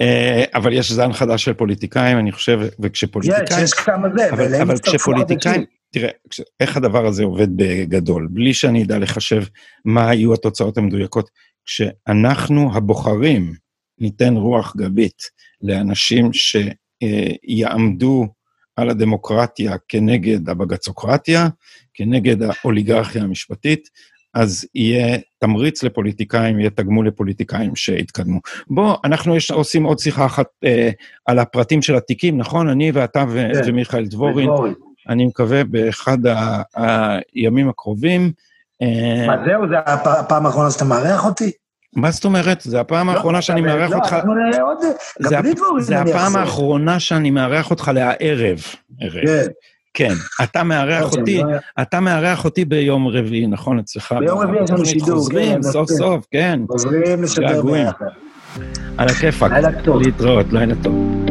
אה, 0.00 0.44
אבל 0.54 0.72
יש 0.72 0.92
זן 0.92 1.12
חדש 1.12 1.44
של 1.44 1.54
פוליטיקאים, 1.54 2.18
אני 2.18 2.32
חושב, 2.32 2.60
וכשפוליטיקאים... 2.80 3.64
יש, 3.64 3.64
יש 3.64 3.74
כמה 3.74 4.08
זה, 4.16 4.30
אבל, 4.30 4.54
אבל 4.54 4.78
כשפוליטיקאים... 4.78 5.64
תראה, 5.90 6.10
איך 6.60 6.76
הדבר 6.76 7.06
הזה 7.06 7.24
עובד 7.24 7.56
בגדול, 7.56 8.28
בלי 8.30 8.54
שאני 8.54 8.84
אדע 8.84 8.98
לחשב 8.98 9.42
מה 9.84 10.10
היו 10.10 10.34
התוצאות 10.34 10.78
המדויקות. 10.78 11.30
כשאנחנו 11.68 12.70
הבוחרים 12.74 13.52
ניתן 13.98 14.34
רוח 14.34 14.76
גבית 14.76 15.22
לאנשים 15.62 16.30
שיעמדו 16.32 18.26
על 18.76 18.90
הדמוקרטיה 18.90 19.76
כנגד 19.88 20.48
הבג"צוקרטיה, 20.48 21.48
כנגד 21.94 22.36
האוליגרכיה 22.42 23.22
המשפטית, 23.22 23.88
אז 24.34 24.66
יהיה 24.74 25.18
תמריץ 25.38 25.82
לפוליטיקאים, 25.82 26.60
יהיה 26.60 26.70
תגמול 26.70 27.08
לפוליטיקאים 27.08 27.76
שיתקדמו. 27.76 28.40
בוא, 28.70 28.96
אנחנו 29.04 29.36
יש, 29.36 29.50
עושים 29.50 29.84
עוד 29.84 29.98
שיחה 29.98 30.26
אחת 30.26 30.46
אה, 30.64 30.90
על 31.26 31.38
הפרטים 31.38 31.82
של 31.82 31.96
התיקים, 31.96 32.38
נכון? 32.38 32.68
אני 32.68 32.90
ואתה 32.90 33.24
ו- 33.28 33.50
כן, 33.54 33.60
ומיכאל 33.66 34.06
דבורין. 34.06 34.50
אני 35.08 35.26
מקווה 35.26 35.64
באחד 35.64 36.18
הימים 37.34 37.68
הקרובים. 37.68 38.32
אה, 38.82 39.26
מה 39.26 39.36
זהו, 39.46 39.68
זה 39.68 39.78
הפעם 39.86 40.46
האחרונה 40.46 40.70
שאתה 40.70 40.84
מארח 40.84 41.24
אותי? 41.26 41.50
מה 41.96 42.10
זאת 42.10 42.24
אומרת? 42.24 42.60
זה 42.60 42.80
הפעם 42.80 43.06
לא, 43.06 43.12
האחרונה 43.12 43.42
שאני 43.42 43.60
מארח 43.60 43.92
אותך... 43.92 44.16
לא, 45.20 45.30
זה 45.80 46.00
הפעם 46.00 46.36
האחרונה 46.36 47.00
שאני 47.00 47.30
מארח 47.30 47.70
אותך 47.70 47.90
לערב. 47.94 48.58
כן. 49.00 49.46
כן, 49.94 50.12
אתה 50.42 50.62
מארח 50.62 51.02
לא, 51.02 51.20
אותי, 51.20 51.42
אתה 51.82 52.00
מארח 52.00 52.44
אותי 52.44 52.64
ביום 52.64 53.08
רביעי, 53.08 53.46
נכון, 53.46 53.78
אצלך? 53.78 54.14
ביום 54.18 54.38
רביעי 54.38 54.64
יש 54.64 54.70
לנו 54.70 54.86
שידור, 54.86 55.08
כן. 55.08 55.14
חוזרים, 55.14 55.62
סוף 55.62 55.90
סוף, 55.90 56.26
כן. 56.30 56.60
חוזרים 56.70 57.22
לשדר 57.22 57.62
ביחד. 57.62 58.06
על 58.98 59.08
הכיפאק. 59.08 59.52
לילה 59.52 59.82
טוב. 59.84 60.02
להתראות, 60.02 60.46
לילה 60.52 60.74
טוב. 60.82 61.27